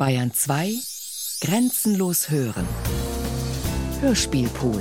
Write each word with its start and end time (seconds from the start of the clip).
Bayern 0.00 0.32
2 0.32 0.72
Grenzenlos 1.42 2.30
hören. 2.30 2.66
Hörspielpool. 4.00 4.80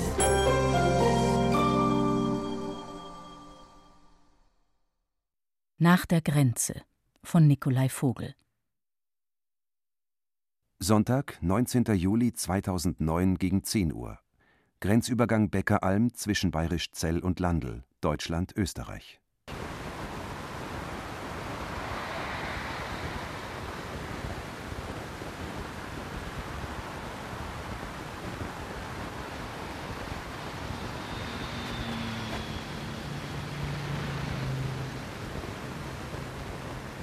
Nach 5.77 6.05
der 6.05 6.21
Grenze 6.21 6.83
von 7.21 7.47
Nikolai 7.47 7.89
Vogel. 7.89 8.33
Sonntag, 10.79 11.37
19. 11.41 11.83
Juli 11.95 12.31
2009 12.31 13.37
gegen 13.39 13.65
10 13.65 13.91
Uhr. 13.91 14.19
Grenzübergang 14.79 15.49
Beckeralm 15.49 16.13
zwischen 16.13 16.51
Bayerisch 16.51 16.91
Zell 16.91 17.19
und 17.19 17.41
Landl, 17.41 17.83
Deutschland, 17.99 18.53
Österreich. 18.55 19.19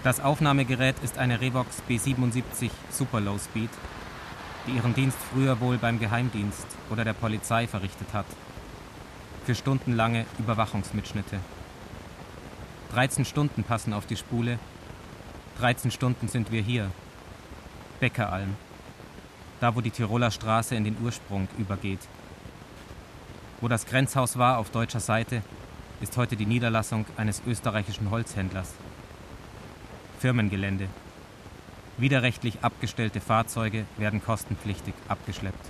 Das 0.07 0.21
Aufnahmegerät 0.21 0.95
ist 1.03 1.19
eine 1.19 1.41
Revox 1.41 1.83
B77 1.89 2.71
Super 2.91 3.21
Low 3.21 3.39
Speed, 3.39 3.71
die 4.65 4.77
ihren 4.77 4.95
Dienst 4.95 5.19
früher 5.33 5.59
wohl 5.59 5.79
beim 5.79 5.99
Geheimdienst 5.99 6.65
oder 6.91 7.03
der 7.03 7.13
Polizei 7.13 7.67
verrichtet 7.67 8.13
hat. 8.13 8.27
Für 9.45 9.57
stundenlange 9.57 10.25
Überwachungsmitschnitte. 10.39 11.41
13 12.93 13.25
Stunden 13.25 13.65
passen 13.65 13.93
auf 13.93 14.07
die 14.07 14.15
Spule. 14.15 14.61
13 15.59 15.91
Stunden 15.91 16.29
sind 16.29 16.53
wir 16.53 16.63
hier. 16.63 16.93
Beckeralm. 17.99 18.55
Da, 19.59 19.75
wo 19.75 19.81
die 19.81 19.91
Tiroler 19.91 20.31
Straße 20.31 20.77
in 20.77 20.85
den 20.85 20.99
Ursprung 21.03 21.49
übergeht. 21.59 22.07
Wo 23.61 23.67
das 23.67 23.87
Grenzhaus 23.87 24.39
war 24.39 24.59
auf 24.59 24.71
deutscher 24.71 25.01
Seite, 25.01 25.43
ist 26.01 26.17
heute 26.17 26.37
die 26.37 26.47
Niederlassung 26.47 27.07
eines 27.17 27.43
österreichischen 27.45 28.09
Holzhändlers. 28.09 28.73
Firmengelände. 30.19 30.89
Widerrechtlich 31.99 32.59
abgestellte 32.63 33.21
Fahrzeuge 33.21 33.85
werden 33.97 34.23
kostenpflichtig 34.23 34.95
abgeschleppt. 35.09 35.67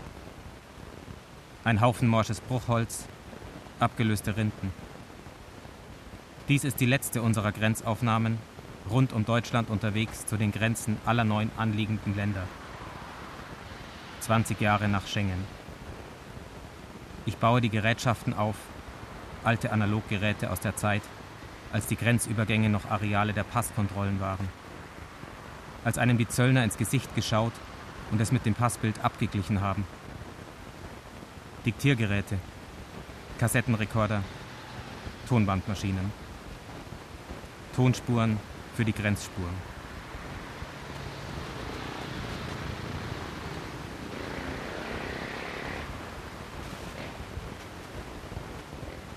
Ein 1.64 1.80
Haufen 1.80 2.08
morsches 2.08 2.40
Bruchholz, 2.40 3.06
abgelöste 3.80 4.36
Rinden. 4.36 4.72
Dies 6.48 6.64
ist 6.64 6.80
die 6.80 6.86
letzte 6.86 7.22
unserer 7.22 7.52
Grenzaufnahmen, 7.52 8.38
rund 8.88 9.12
um 9.12 9.24
Deutschland 9.24 9.68
unterwegs 9.68 10.26
zu 10.26 10.36
den 10.36 10.52
Grenzen 10.52 10.96
aller 11.04 11.24
neun 11.24 11.50
anliegenden 11.56 12.14
Länder. 12.14 12.44
20 14.20 14.60
Jahre 14.60 14.88
nach 14.88 15.06
Schengen. 15.06 15.44
Ich 17.26 17.36
baue 17.36 17.60
die 17.60 17.68
Gerätschaften 17.68 18.32
auf, 18.34 18.56
alte 19.42 19.72
Analoggeräte 19.72 20.50
aus 20.50 20.60
der 20.60 20.76
Zeit, 20.76 21.02
als 21.76 21.86
die 21.88 21.96
Grenzübergänge 21.96 22.70
noch 22.70 22.90
Areale 22.90 23.34
der 23.34 23.42
Passkontrollen 23.42 24.18
waren. 24.18 24.48
Als 25.84 25.98
einem 25.98 26.16
die 26.16 26.26
Zöllner 26.26 26.64
ins 26.64 26.78
Gesicht 26.78 27.14
geschaut 27.14 27.52
und 28.10 28.18
es 28.18 28.32
mit 28.32 28.46
dem 28.46 28.54
Passbild 28.54 29.04
abgeglichen 29.04 29.60
haben. 29.60 29.84
Diktiergeräte, 31.66 32.38
Kassettenrekorder, 33.38 34.22
Tonbandmaschinen, 35.28 36.10
Tonspuren 37.74 38.38
für 38.74 38.86
die 38.86 38.94
Grenzspuren. 38.94 39.75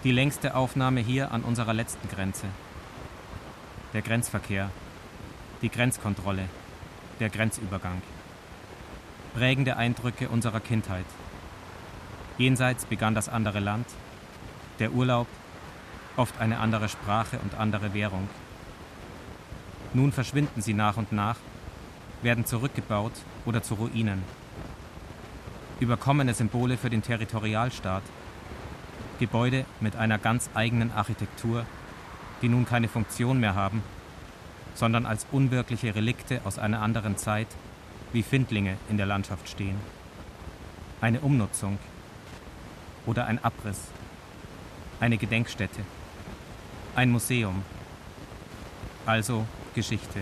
Die 0.05 0.13
längste 0.13 0.55
Aufnahme 0.55 1.01
hier 1.01 1.33
an 1.33 1.41
unserer 1.41 1.73
letzten 1.73 2.07
Grenze. 2.07 2.45
Der 3.91 4.01
Grenzverkehr, 4.01 4.69
die 5.61 5.67
Grenzkontrolle, 5.67 6.45
der 7.19 7.27
Grenzübergang. 7.27 8.01
Prägende 9.33 9.75
Eindrücke 9.75 10.29
unserer 10.29 10.61
Kindheit. 10.61 11.03
Jenseits 12.37 12.85
begann 12.85 13.13
das 13.13 13.27
andere 13.27 13.59
Land, 13.59 13.87
der 14.79 14.93
Urlaub, 14.93 15.27
oft 16.15 16.39
eine 16.39 16.59
andere 16.59 16.87
Sprache 16.87 17.37
und 17.39 17.55
andere 17.55 17.93
Währung. 17.93 18.29
Nun 19.93 20.13
verschwinden 20.13 20.61
sie 20.61 20.73
nach 20.73 20.95
und 20.95 21.11
nach, 21.11 21.35
werden 22.21 22.45
zurückgebaut 22.45 23.13
oder 23.45 23.63
zu 23.63 23.73
Ruinen. 23.73 24.23
Überkommene 25.81 26.33
Symbole 26.33 26.77
für 26.77 26.89
den 26.89 27.01
Territorialstaat– 27.01 28.03
Gebäude 29.19 29.65
mit 29.79 29.95
einer 29.95 30.17
ganz 30.17 30.49
eigenen 30.55 30.91
Architektur, 30.91 31.65
die 32.41 32.49
nun 32.49 32.65
keine 32.65 32.87
Funktion 32.87 33.39
mehr 33.39 33.53
haben, 33.53 33.83
sondern 34.73 35.05
als 35.05 35.27
unwirkliche 35.31 35.93
Relikte 35.93 36.41
aus 36.45 36.57
einer 36.57 36.81
anderen 36.81 37.17
Zeit 37.17 37.47
wie 38.13 38.23
Findlinge 38.23 38.77
in 38.89 38.97
der 38.97 39.05
Landschaft 39.05 39.47
stehen. 39.49 39.75
Eine 41.01 41.19
Umnutzung 41.19 41.77
oder 43.05 43.25
ein 43.25 43.43
Abriss, 43.43 43.79
eine 44.99 45.17
Gedenkstätte, 45.17 45.81
ein 46.95 47.11
Museum, 47.11 47.63
also 49.05 49.45
Geschichte. 49.75 50.21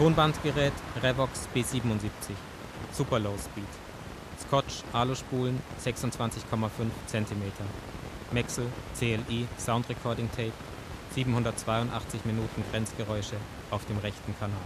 Tonbandgerät 0.00 0.72
Revox 1.02 1.46
B77 1.54 2.10
Super 2.90 3.18
Low 3.18 3.36
Speed 3.36 3.68
Scotch 4.40 4.82
Aluspulen 4.94 5.60
26,5 5.78 6.40
cm 7.06 7.52
Mexel 8.32 8.66
CLI 8.98 9.46
Sound 9.58 9.90
Recording 9.90 10.30
Tape 10.30 10.54
782 11.10 12.24
Minuten 12.24 12.64
Grenzgeräusche 12.70 13.36
auf 13.70 13.84
dem 13.84 13.98
rechten 13.98 14.34
Kanal. 14.38 14.56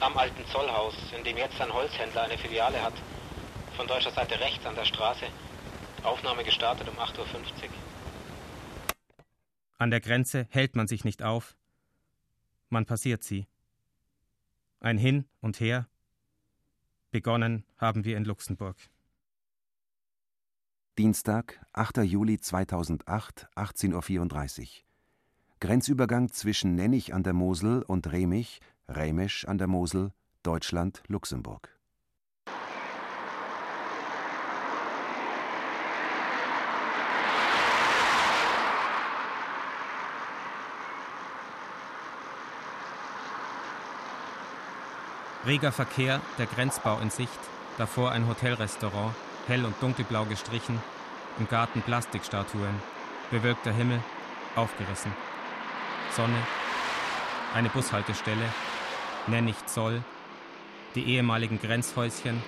Am 0.00 0.14
alten 0.18 0.44
Zollhaus, 0.52 0.96
in 1.16 1.24
dem 1.24 1.38
jetzt 1.38 1.58
ein 1.58 1.72
Holzhändler 1.72 2.24
eine 2.24 2.36
Filiale 2.36 2.82
hat, 2.82 2.94
von 3.74 3.86
deutscher 3.86 4.10
Seite 4.10 4.38
rechts 4.38 4.66
an 4.66 4.74
der 4.74 4.84
Straße. 4.84 5.24
Aufnahme 6.02 6.44
gestartet 6.44 6.86
um 6.90 6.98
8.50 6.98 7.20
Uhr. 7.20 7.24
An 9.78 9.90
der 9.90 10.00
Grenze 10.00 10.46
hält 10.50 10.76
man 10.76 10.88
sich 10.88 11.04
nicht 11.04 11.22
auf, 11.22 11.56
man 12.68 12.84
passiert 12.84 13.24
sie. 13.24 13.46
Ein 14.82 14.96
Hin 14.96 15.26
und 15.42 15.60
Her. 15.60 15.86
Begonnen 17.10 17.66
haben 17.76 18.06
wir 18.06 18.16
in 18.16 18.24
Luxemburg. 18.24 18.78
Dienstag, 20.96 21.60
8. 21.74 21.98
Juli 21.98 22.40
2008, 22.40 23.50
18.34 23.56 24.60
Uhr. 24.62 24.66
Grenzübergang 25.60 26.32
zwischen 26.32 26.76
Nennig 26.76 27.12
an 27.12 27.22
der 27.22 27.34
Mosel 27.34 27.82
und 27.82 28.10
Remich, 28.10 28.60
Rämisch 28.88 29.46
an 29.46 29.58
der 29.58 29.66
Mosel, 29.66 30.12
Deutschland, 30.42 31.02
Luxemburg. 31.08 31.78
Reger 45.46 45.72
Verkehr, 45.72 46.20
der 46.36 46.44
Grenzbau 46.44 46.98
in 46.98 47.08
Sicht, 47.08 47.38
davor 47.78 48.12
ein 48.12 48.28
Hotelrestaurant, 48.28 49.14
hell 49.46 49.64
und 49.64 49.74
dunkelblau 49.80 50.26
gestrichen, 50.26 50.78
im 51.38 51.48
Garten 51.48 51.80
Plastikstatuen, 51.80 52.74
bewölkter 53.30 53.72
Himmel, 53.72 54.00
aufgerissen. 54.54 55.12
Sonne, 56.14 56.36
eine 57.54 57.70
Bushaltestelle, 57.70 58.44
Nennig 59.28 59.66
Zoll, 59.66 60.02
die 60.94 61.04
ehemaligen 61.04 61.58
Grenzhäuschen, 61.58 62.42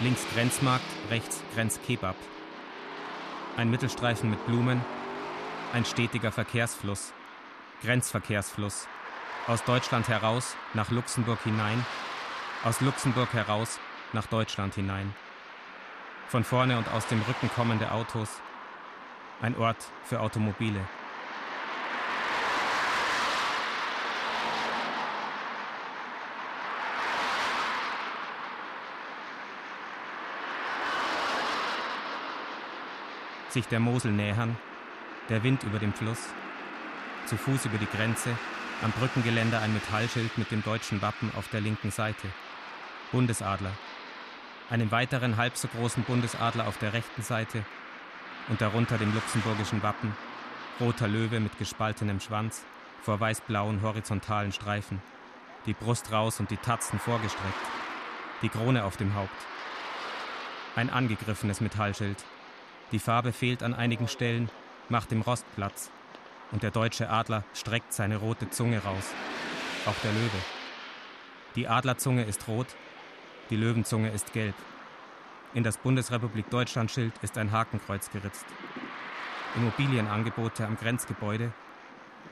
links 0.00 0.26
Grenzmarkt, 0.34 0.84
rechts 1.10 1.42
Grenzkebab. 1.54 2.16
Ein 3.56 3.70
Mittelstreifen 3.70 4.30
mit 4.30 4.44
Blumen, 4.46 4.80
ein 5.72 5.84
stetiger 5.84 6.32
Verkehrsfluss, 6.32 7.12
Grenzverkehrsfluss, 7.82 8.88
aus 9.46 9.64
Deutschland 9.64 10.08
heraus 10.08 10.56
nach 10.74 10.90
Luxemburg 10.90 11.40
hinein, 11.42 11.84
aus 12.64 12.80
Luxemburg 12.80 13.32
heraus 13.32 13.78
nach 14.12 14.26
Deutschland 14.26 14.74
hinein. 14.74 15.14
Von 16.28 16.44
vorne 16.44 16.78
und 16.78 16.88
aus 16.92 17.06
dem 17.06 17.22
Rücken 17.22 17.50
kommende 17.54 17.90
Autos, 17.90 18.40
ein 19.42 19.56
Ort 19.56 19.88
für 20.04 20.20
Automobile. 20.20 20.80
sich 33.52 33.66
der 33.66 33.80
Mosel 33.80 34.12
nähern, 34.12 34.56
der 35.28 35.42
Wind 35.42 35.62
über 35.64 35.78
dem 35.78 35.92
Fluss, 35.92 36.28
zu 37.26 37.36
Fuß 37.36 37.66
über 37.66 37.78
die 37.78 37.86
Grenze, 37.86 38.30
am 38.82 38.92
Brückengeländer 38.92 39.60
ein 39.60 39.74
Metallschild 39.74 40.38
mit 40.38 40.50
dem 40.50 40.62
deutschen 40.62 41.02
Wappen 41.02 41.30
auf 41.36 41.48
der 41.48 41.60
linken 41.60 41.90
Seite. 41.90 42.28
Bundesadler. 43.12 43.72
Einen 44.70 44.90
weiteren 44.90 45.36
halb 45.36 45.56
so 45.56 45.68
großen 45.68 46.04
Bundesadler 46.04 46.66
auf 46.66 46.78
der 46.78 46.92
rechten 46.92 47.22
Seite 47.22 47.64
und 48.48 48.60
darunter 48.60 48.96
dem 48.98 49.12
luxemburgischen 49.12 49.82
Wappen, 49.82 50.14
roter 50.80 51.08
Löwe 51.08 51.40
mit 51.40 51.58
gespaltenem 51.58 52.20
Schwanz, 52.20 52.64
vor 53.02 53.20
weiß-blauen 53.20 53.82
horizontalen 53.82 54.52
Streifen, 54.52 55.02
die 55.66 55.74
Brust 55.74 56.10
raus 56.12 56.40
und 56.40 56.50
die 56.50 56.56
Tatzen 56.56 56.98
vorgestreckt, 56.98 57.66
die 58.42 58.48
Krone 58.48 58.84
auf 58.84 58.96
dem 58.96 59.14
Haupt. 59.14 59.30
Ein 60.76 60.88
angegriffenes 60.88 61.60
Metallschild. 61.60 62.24
Die 62.92 62.98
Farbe 62.98 63.32
fehlt 63.32 63.62
an 63.62 63.74
einigen 63.74 64.08
Stellen, 64.08 64.50
macht 64.88 65.10
dem 65.10 65.20
Rost 65.20 65.44
Platz. 65.54 65.90
Und 66.52 66.62
der 66.62 66.70
deutsche 66.70 67.10
Adler 67.10 67.44
streckt 67.54 67.92
seine 67.92 68.16
rote 68.16 68.50
Zunge 68.50 68.82
raus. 68.82 69.14
Auch 69.86 69.94
der 70.02 70.12
Löwe. 70.12 70.38
Die 71.56 71.68
Adlerzunge 71.68 72.24
ist 72.24 72.46
rot, 72.48 72.66
die 73.50 73.56
Löwenzunge 73.56 74.10
ist 74.10 74.32
gelb. 74.32 74.54
In 75.54 75.64
das 75.64 75.78
Bundesrepublik 75.78 76.48
Deutschland-Schild 76.50 77.12
ist 77.22 77.36
ein 77.36 77.50
Hakenkreuz 77.50 78.10
geritzt. 78.10 78.44
Immobilienangebote 79.56 80.64
am 80.64 80.76
Grenzgebäude. 80.76 81.52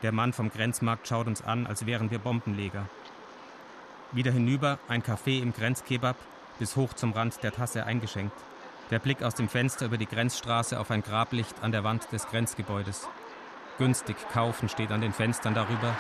Der 0.02 0.12
Mann 0.12 0.32
vom 0.32 0.50
Grenzmarkt 0.50 1.08
schaut 1.08 1.26
uns 1.26 1.42
an, 1.42 1.66
als 1.66 1.84
wären 1.84 2.12
wir 2.12 2.20
Bombenleger. 2.20 2.88
Wieder 4.12 4.30
hinüber 4.30 4.78
ein 4.86 5.02
Café 5.02 5.42
im 5.42 5.52
Grenzkebab, 5.52 6.16
bis 6.60 6.76
hoch 6.76 6.92
zum 6.92 7.12
Rand 7.12 7.42
der 7.42 7.52
Tasse 7.52 7.84
eingeschenkt. 7.84 8.36
Der 8.90 9.00
Blick 9.00 9.22
aus 9.22 9.34
dem 9.34 9.48
Fenster 9.48 9.86
über 9.86 9.98
die 9.98 10.06
Grenzstraße 10.06 10.78
auf 10.78 10.92
ein 10.92 11.02
Grablicht 11.02 11.62
an 11.62 11.72
der 11.72 11.82
Wand 11.82 12.10
des 12.12 12.26
Grenzgebäudes. 12.28 13.08
Günstig 13.78 14.16
kaufen 14.32 14.68
steht 14.68 14.90
an 14.90 15.00
den 15.00 15.12
Fenstern 15.12 15.54
darüber. 15.54 15.94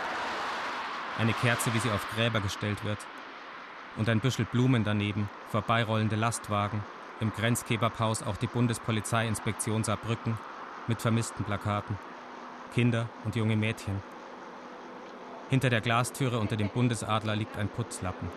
Eine 1.16 1.32
Kerze, 1.32 1.72
wie 1.74 1.78
sie 1.78 1.90
auf 1.90 2.04
Gräber 2.14 2.40
gestellt 2.40 2.84
wird. 2.84 2.98
Und 3.96 4.08
ein 4.08 4.20
Büschel 4.20 4.44
Blumen 4.44 4.84
daneben, 4.84 5.30
vorbeirollende 5.48 6.16
Lastwagen. 6.16 6.82
Im 7.20 7.32
Grenzkebabhaus 7.32 8.22
auch 8.22 8.36
die 8.36 8.46
Bundespolizeiinspektion 8.48 9.84
Saarbrücken 9.84 10.38
mit 10.88 11.00
vermissten 11.00 11.44
Plakaten. 11.44 11.96
Kinder 12.74 13.08
und 13.24 13.36
junge 13.36 13.56
Mädchen. 13.56 14.02
Hinter 15.48 15.70
der 15.70 15.80
Glastüre 15.80 16.38
unter 16.38 16.56
dem 16.56 16.68
Bundesadler 16.68 17.34
liegt 17.34 17.56
ein 17.56 17.68
Putzlappen. 17.68 18.28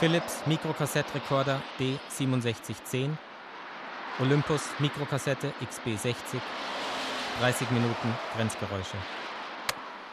Philips 0.00 0.46
Mikrokassettrekorder 0.46 1.60
D6710, 1.78 3.10
Olympus 4.18 4.62
Mikrokassette 4.78 5.52
XB60, 5.60 6.40
30 7.38 7.70
Minuten 7.70 8.14
Grenzgeräusche. 8.34 8.96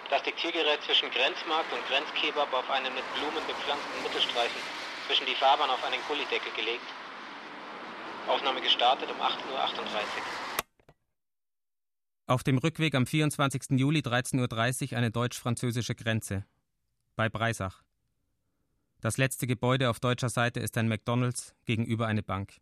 Das 0.10 0.22
Diktiergerät 0.24 0.84
zwischen 0.84 1.10
Grenzmarkt 1.10 1.72
und 1.72 1.80
Grenzkebab 1.88 2.52
auf 2.52 2.70
einem 2.70 2.94
mit 2.96 3.06
Blumen 3.16 3.48
bepflanzten 3.48 4.04
Mittelstreifen 4.04 4.62
zwischen 5.08 5.26
die 5.26 5.36
Fahrbahn 5.36 5.70
auf 5.70 5.82
einen 5.86 6.02
Gullideckel 6.10 6.52
gelegt. 6.52 6.84
Aufnahme 8.28 8.60
gestartet 8.60 9.10
um 9.10 9.22
18.38 9.22 9.54
Uhr. 9.54 9.64
Auf 12.28 12.44
dem 12.44 12.58
Rückweg 12.58 12.94
am 12.94 13.08
24. 13.08 13.80
Juli 13.80 14.00
13.30 14.00 14.92
Uhr 14.92 14.98
eine 14.98 15.12
deutsch-französische 15.12 15.96
Grenze. 15.96 16.44
Bei 17.16 17.30
Breisach. 17.30 17.87
Das 19.00 19.18
letzte 19.18 19.46
Gebäude 19.46 19.90
auf 19.90 20.00
deutscher 20.00 20.30
Seite 20.30 20.60
ist 20.60 20.78
ein 20.78 20.88
McDonalds, 20.88 21.56
gegenüber 21.66 22.08
eine 22.08 22.24
Bank. 22.24 22.58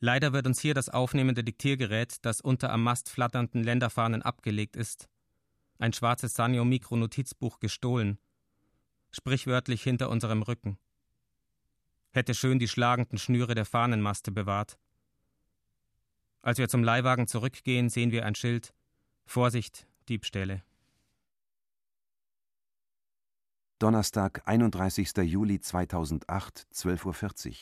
Leider 0.00 0.32
wird 0.32 0.46
uns 0.46 0.60
hier 0.60 0.74
das 0.74 0.88
aufnehmende 0.88 1.44
Diktiergerät, 1.44 2.24
das 2.24 2.40
unter 2.40 2.70
am 2.70 2.82
Mast 2.82 3.08
flatternden 3.08 3.62
Länderfahnen 3.62 4.22
abgelegt 4.22 4.76
ist, 4.76 5.08
ein 5.78 5.92
schwarzes 5.92 6.34
Sanyo-Mikro-Notizbuch 6.34 7.60
gestohlen, 7.60 8.18
sprichwörtlich 9.10 9.82
hinter 9.82 10.10
unserem 10.10 10.42
Rücken. 10.42 10.78
Hätte 12.10 12.34
schön 12.34 12.58
die 12.58 12.68
schlagenden 12.68 13.18
Schnüre 13.18 13.54
der 13.54 13.64
Fahnenmaste 13.64 14.30
bewahrt. 14.30 14.78
Als 16.42 16.58
wir 16.58 16.68
zum 16.68 16.84
Leihwagen 16.84 17.26
zurückgehen, 17.26 17.88
sehen 17.88 18.10
wir 18.12 18.26
ein 18.26 18.34
Schild 18.34 18.74
Vorsicht, 19.24 19.86
Diebstähle. 20.08 20.62
Donnerstag, 23.80 24.42
31. 24.46 25.16
Juli 25.24 25.60
2008, 25.60 26.68
12.40 26.72 27.48
Uhr. 27.48 27.54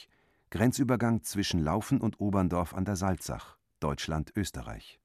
Grenzübergang 0.50 1.22
zwischen 1.22 1.58
Laufen 1.58 2.02
und 2.02 2.20
Oberndorf 2.20 2.74
an 2.74 2.84
der 2.84 2.96
Salzach, 2.96 3.56
Deutschland, 3.80 4.30
Österreich. 4.36 5.00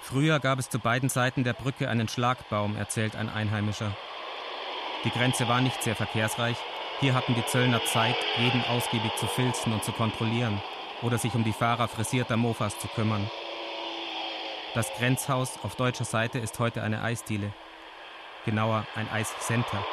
Früher 0.00 0.38
gab 0.38 0.60
es 0.60 0.70
zu 0.70 0.78
beiden 0.78 1.08
Seiten 1.08 1.42
der 1.42 1.54
Brücke 1.54 1.88
einen 1.88 2.06
Schlagbaum, 2.06 2.76
erzählt 2.76 3.16
ein 3.16 3.28
Einheimischer. 3.28 3.96
Die 5.04 5.10
Grenze 5.10 5.48
war 5.48 5.60
nicht 5.60 5.82
sehr 5.82 5.96
verkehrsreich, 5.96 6.58
hier 7.02 7.14
hatten 7.14 7.34
die 7.34 7.44
Zöllner 7.44 7.84
Zeit, 7.84 8.14
jeden 8.38 8.64
ausgiebig 8.64 9.10
zu 9.16 9.26
filzen 9.26 9.72
und 9.72 9.82
zu 9.82 9.90
kontrollieren 9.90 10.62
oder 11.02 11.18
sich 11.18 11.34
um 11.34 11.42
die 11.42 11.52
Fahrer 11.52 11.88
frisierter 11.88 12.36
Mofas 12.36 12.78
zu 12.78 12.86
kümmern. 12.86 13.28
Das 14.74 14.88
Grenzhaus 14.94 15.58
auf 15.64 15.74
deutscher 15.74 16.04
Seite 16.04 16.38
ist 16.38 16.60
heute 16.60 16.80
eine 16.80 17.02
Eisdiele. 17.02 17.52
Genauer 18.44 18.86
ein 18.94 19.10
Eiscenter. 19.10 19.84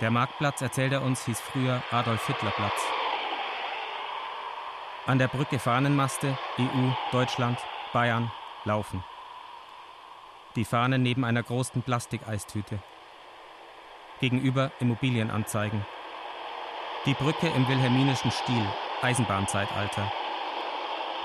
Der 0.00 0.10
Marktplatz, 0.10 0.62
erzählt 0.62 0.92
er 0.92 1.02
uns, 1.02 1.24
hieß 1.26 1.40
früher 1.40 1.80
Adolf-Hitler-Platz. 1.92 2.82
An 5.06 5.18
der 5.18 5.28
Brücke 5.28 5.60
Fahnenmaste, 5.60 6.36
EU, 6.58 6.90
Deutschland, 7.12 7.58
Bayern, 7.92 8.32
laufen. 8.64 9.04
Die 10.56 10.64
Fahnen 10.64 11.04
neben 11.04 11.24
einer 11.24 11.44
großen 11.44 11.82
Plastikeistüte 11.82 12.80
gegenüber 14.20 14.70
Immobilienanzeigen. 14.80 15.84
Die 17.06 17.14
Brücke 17.14 17.48
im 17.48 17.66
wilhelminischen 17.66 18.30
Stil, 18.30 18.64
Eisenbahnzeitalter. 19.02 20.12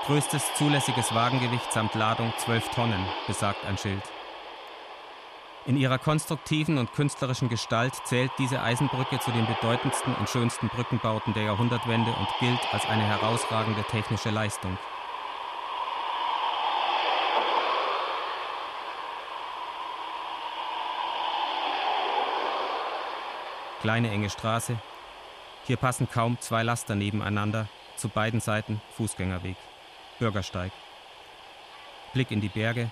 Größtes 0.06 0.54
zulässiges 0.54 1.14
Wagengewicht 1.14 1.72
samt 1.72 1.94
Ladung 1.94 2.32
12 2.38 2.68
Tonnen, 2.70 3.04
besagt 3.26 3.64
ein 3.66 3.76
Schild. 3.76 4.02
In 5.66 5.76
ihrer 5.76 5.98
konstruktiven 5.98 6.78
und 6.78 6.92
künstlerischen 6.92 7.48
Gestalt 7.48 7.94
zählt 8.04 8.30
diese 8.38 8.62
Eisenbrücke 8.62 9.18
zu 9.18 9.32
den 9.32 9.46
bedeutendsten 9.46 10.14
und 10.14 10.28
schönsten 10.30 10.68
Brückenbauten 10.68 11.34
der 11.34 11.42
Jahrhundertwende 11.42 12.12
und 12.12 12.28
gilt 12.38 12.72
als 12.72 12.86
eine 12.86 13.02
herausragende 13.02 13.82
technische 13.90 14.30
Leistung. 14.30 14.78
Kleine 23.86 24.10
enge 24.10 24.30
Straße. 24.30 24.76
Hier 25.64 25.76
passen 25.76 26.08
kaum 26.10 26.40
zwei 26.40 26.64
Laster 26.64 26.96
nebeneinander, 26.96 27.68
zu 27.94 28.08
beiden 28.08 28.40
Seiten 28.40 28.82
Fußgängerweg. 28.96 29.54
Bürgersteig. 30.18 30.72
Blick 32.12 32.32
in 32.32 32.40
die 32.40 32.48
Berge. 32.48 32.90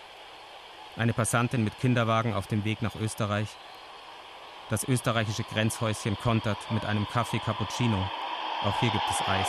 Eine 0.96 1.12
Passantin 1.12 1.64
mit 1.64 1.80
Kinderwagen 1.80 2.32
auf 2.32 2.46
dem 2.46 2.64
Weg 2.64 2.80
nach 2.80 2.94
Österreich. 2.94 3.48
Das 4.70 4.86
österreichische 4.86 5.42
Grenzhäuschen 5.42 6.16
kontert 6.16 6.58
mit 6.70 6.84
einem 6.84 7.08
Kaffee 7.08 7.40
Cappuccino. 7.40 8.08
Auch 8.62 8.78
hier 8.78 8.90
gibt 8.90 9.10
es 9.10 9.26
Eis. 9.26 9.48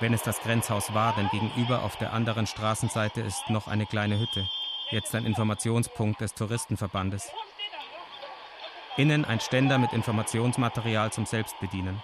Wenn 0.00 0.12
es 0.12 0.24
das 0.24 0.40
Grenzhaus 0.40 0.92
war, 0.92 1.14
denn 1.14 1.28
gegenüber 1.28 1.84
auf 1.84 1.94
der 1.94 2.12
anderen 2.12 2.48
Straßenseite 2.48 3.20
ist 3.20 3.48
noch 3.48 3.68
eine 3.68 3.86
kleine 3.86 4.18
Hütte. 4.18 4.44
Jetzt 4.90 5.14
ein 5.14 5.24
Informationspunkt 5.24 6.20
des 6.20 6.34
Touristenverbandes. 6.34 7.30
Innen 8.98 9.24
ein 9.24 9.38
Ständer 9.38 9.78
mit 9.78 9.92
Informationsmaterial 9.92 11.12
zum 11.12 11.24
Selbstbedienen. 11.24 12.02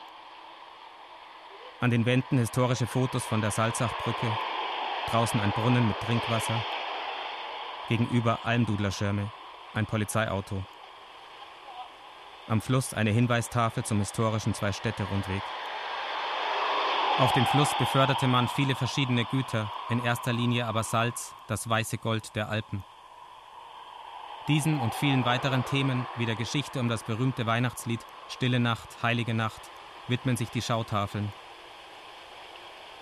An 1.80 1.90
den 1.90 2.06
Wänden 2.06 2.38
historische 2.38 2.86
Fotos 2.86 3.24
von 3.24 3.40
der 3.40 3.50
Salzachbrücke, 3.50 4.30
draußen 5.10 5.40
ein 5.40 5.50
Brunnen 5.50 5.88
mit 5.88 5.98
Trinkwasser, 5.98 6.64
gegenüber 7.88 8.38
Almdudlerschirme, 8.44 9.28
ein 9.74 9.86
Polizeiauto. 9.86 10.62
Am 12.46 12.60
Fluss 12.60 12.94
eine 12.94 13.10
Hinweistafel 13.10 13.84
zum 13.84 13.98
historischen 13.98 14.54
Zwei-Städte-Rundweg. 14.54 15.42
Auf 17.18 17.32
dem 17.32 17.46
Fluss 17.46 17.74
beförderte 17.76 18.28
man 18.28 18.46
viele 18.46 18.76
verschiedene 18.76 19.24
Güter, 19.24 19.68
in 19.88 20.04
erster 20.04 20.32
Linie 20.32 20.66
aber 20.66 20.84
Salz, 20.84 21.34
das 21.48 21.68
weiße 21.68 21.98
Gold 21.98 22.36
der 22.36 22.48
Alpen. 22.50 22.84
Diesen 24.46 24.78
und 24.78 24.94
vielen 24.94 25.24
weiteren 25.24 25.64
Themen 25.64 26.06
wie 26.16 26.26
der 26.26 26.34
Geschichte 26.34 26.78
um 26.78 26.90
das 26.90 27.02
berühmte 27.02 27.46
Weihnachtslied 27.46 28.00
Stille 28.28 28.60
Nacht, 28.60 29.02
Heilige 29.02 29.32
Nacht 29.32 29.60
widmen 30.06 30.36
sich 30.36 30.50
die 30.50 30.60
Schautafeln. 30.60 31.32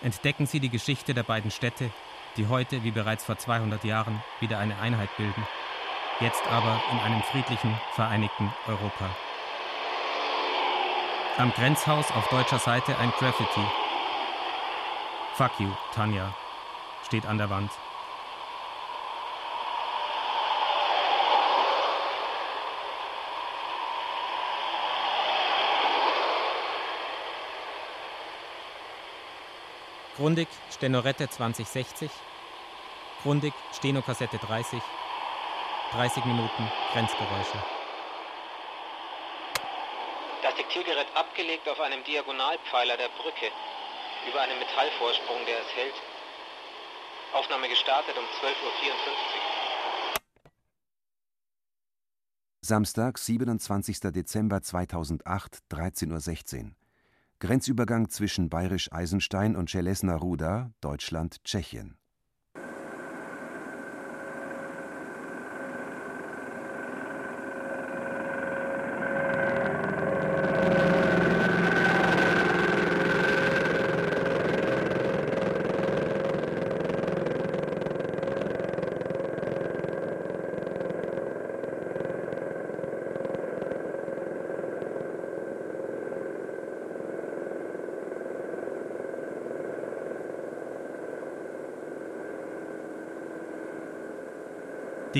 Entdecken 0.02 0.46
Sie 0.46 0.60
die 0.60 0.68
Geschichte 0.68 1.14
der 1.14 1.24
beiden 1.24 1.50
Städte, 1.50 1.90
die 2.36 2.46
heute, 2.46 2.84
wie 2.84 2.92
bereits 2.92 3.24
vor 3.24 3.38
200 3.38 3.82
Jahren, 3.82 4.22
wieder 4.38 4.60
eine 4.60 4.78
Einheit 4.78 5.10
bilden, 5.16 5.46
jetzt 6.20 6.46
aber 6.46 6.80
in 6.92 6.98
einem 7.00 7.22
friedlichen, 7.24 7.76
vereinigten 7.94 8.52
Europa. 8.68 9.10
Am 11.38 11.52
Grenzhaus 11.52 12.10
auf 12.12 12.28
deutscher 12.28 12.60
Seite 12.60 12.96
ein 12.98 13.10
Graffiti. 13.18 13.66
Fuck 15.34 15.58
you, 15.58 15.70
Tanja, 15.92 16.32
steht 17.04 17.26
an 17.26 17.38
der 17.38 17.50
Wand. 17.50 17.70
Grundig 30.22 30.46
Stenorette 30.70 31.28
2060, 31.28 32.08
Grundig 33.24 33.52
Stenokassette 33.72 34.38
30, 34.38 34.80
30 35.90 36.24
Minuten 36.26 36.70
Grenzgeräusche. 36.92 37.58
Das 40.44 40.54
Diktiergerät 40.54 41.08
abgelegt 41.16 41.68
auf 41.68 41.80
einem 41.80 42.04
Diagonalpfeiler 42.04 42.96
der 42.98 43.08
Brücke 43.20 43.50
über 44.28 44.42
einem 44.42 44.60
Metallvorsprung, 44.60 45.44
der 45.44 45.58
es 45.58 45.74
hält. 45.74 45.94
Aufnahme 47.32 47.68
gestartet 47.68 48.16
um 48.16 48.22
12.54 48.22 48.54
Uhr. 48.62 50.14
Samstag, 52.60 53.18
27. 53.18 53.98
Dezember 54.12 54.62
2008, 54.62 55.58
13.16 55.68 56.62
Uhr. 56.66 56.81
Grenzübergang 57.42 58.08
zwischen 58.08 58.48
Bayerisch 58.48 58.92
Eisenstein 58.92 59.56
und 59.56 59.68
Celesna 59.68 60.14
Ruda, 60.14 60.70
Deutschland, 60.80 61.42
Tschechien. 61.42 61.96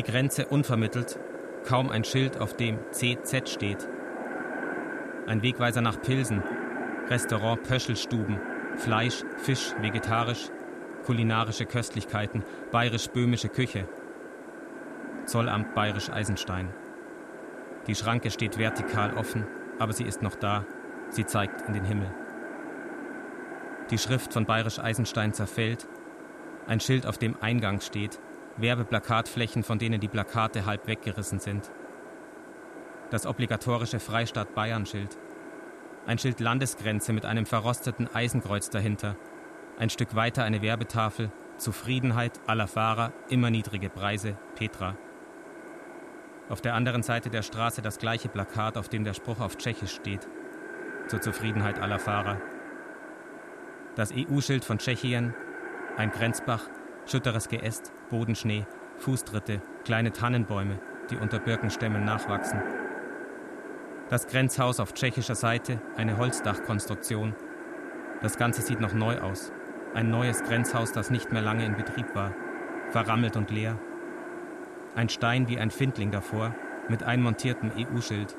Die 0.03 0.11
Grenze 0.11 0.47
unvermittelt, 0.47 1.17
kaum 1.65 1.89
ein 1.89 2.03
Schild, 2.03 2.41
auf 2.41 2.57
dem 2.57 2.81
CZ 2.91 3.49
steht. 3.49 3.89
Ein 5.29 5.43
Wegweiser 5.43 5.81
nach 5.81 6.01
Pilsen, 6.01 6.43
Restaurant 7.09 7.63
Pöschelstuben, 7.63 8.41
Fleisch, 8.77 9.23
Fisch, 9.37 9.75
vegetarisch, 9.81 10.49
kulinarische 11.07 11.67
Köstlichkeiten, 11.67 12.43
bayerisch-böhmische 12.73 13.49
Küche. 13.49 13.87
Zollamt 15.27 15.73
Bayerisch 15.77 16.11
Eisenstein. 16.11 16.75
Die 17.87 17.95
Schranke 17.95 18.33
steht 18.33 18.59
vertikal 18.59 19.15
offen, 19.15 19.47
aber 19.79 19.93
sie 19.93 20.05
ist 20.05 20.21
noch 20.21 20.35
da. 20.35 20.65
Sie 21.11 21.27
zeigt 21.27 21.63
in 21.69 21.75
den 21.75 21.85
Himmel. 21.85 22.13
Die 23.91 23.99
Schrift 23.99 24.33
von 24.33 24.47
Bayerisch 24.47 24.81
Eisenstein 24.81 25.33
zerfällt. 25.33 25.87
Ein 26.67 26.81
Schild, 26.81 27.07
auf 27.07 27.19
dem 27.19 27.37
Eingang 27.41 27.81
steht, 27.81 28.19
Werbeplakatflächen, 28.57 29.63
von 29.63 29.79
denen 29.79 30.01
die 30.01 30.09
Plakate 30.09 30.67
halb 30.67 30.87
weggerissen 30.87 31.39
sind. 31.39 31.71
Das 33.11 33.27
obligatorische 33.27 34.01
Freistaat 34.01 34.55
Bayern-Schild. 34.55 35.19
Ein 36.07 36.19
Schild 36.19 36.41
Landesgrenze 36.41 37.13
mit 37.13 37.25
einem 37.27 37.47
verrosteten 37.47 38.09
Eisenkreuz 38.13 38.71
dahinter. 38.71 39.17
Ein 39.79 39.91
Stück 39.91 40.15
weiter 40.15 40.45
eine 40.45 40.63
Werbetafel. 40.63 41.31
Zufriedenheit 41.59 42.41
aller 42.47 42.67
Fahrer, 42.67 43.13
immer 43.29 43.51
niedrige 43.51 43.89
Preise, 43.89 44.37
Petra. 44.55 44.97
Auf 46.49 46.61
der 46.61 46.75
anderen 46.75 47.03
Seite 47.03 47.31
der 47.31 47.43
Straße 47.43 47.83
das 47.83 47.99
gleiche 47.99 48.29
Plakat, 48.29 48.77
auf 48.77 48.89
dem 48.89 49.05
der 49.05 49.15
Spruch 49.15 49.41
auf 49.41 49.57
Tschechisch 49.57 49.95
steht. 49.95 50.29
Zur 51.07 51.21
Zufriedenheit 51.21 51.79
aller 51.79 51.99
Fahrer. 51.99 52.41
Das 53.95 54.13
EU-Schild 54.13 54.65
von 54.65 54.79
Tschechien, 54.79 55.35
ein 55.97 56.11
Grenzbach, 56.11 56.69
schütteres 57.07 57.49
Geäst, 57.49 57.93
Bodenschnee, 58.11 58.67
Fußtritte, 58.99 59.61
kleine 59.85 60.13
Tannenbäume, 60.13 60.79
die 61.11 61.17
unter 61.17 61.39
Birkenstämmen 61.39 62.05
nachwachsen. 62.05 62.61
Das 64.09 64.27
Grenzhaus 64.27 64.79
auf 64.79 64.93
tschechischer 64.93 65.35
Seite, 65.35 65.81
eine 65.97 66.19
Holzdachkonstruktion. 66.19 67.35
Das 68.21 68.37
Ganze 68.37 68.63
sieht 68.63 68.81
noch 68.81 68.93
neu 68.93 69.19
aus. 69.21 69.53
Ein 69.95 70.11
neues 70.11 70.43
Grenzhaus, 70.43 70.93
das 70.93 71.11
nicht 71.11 71.33
mehr 71.33 71.43
lange 71.43 71.65
in 71.65 71.77
Betrieb 71.77 72.15
war. 72.15 72.35
Verrammelt 72.91 73.37
und 73.37 73.51
leer. 73.51 73.79
Ein 74.95 75.09
Stein 75.09 75.49
wie 75.49 75.59
ein 75.59 75.71
Findling 75.71 76.11
davor, 76.11 76.55
mit 76.89 77.03
einmontiertem 77.03 77.73
EU-Schild. 77.77 78.37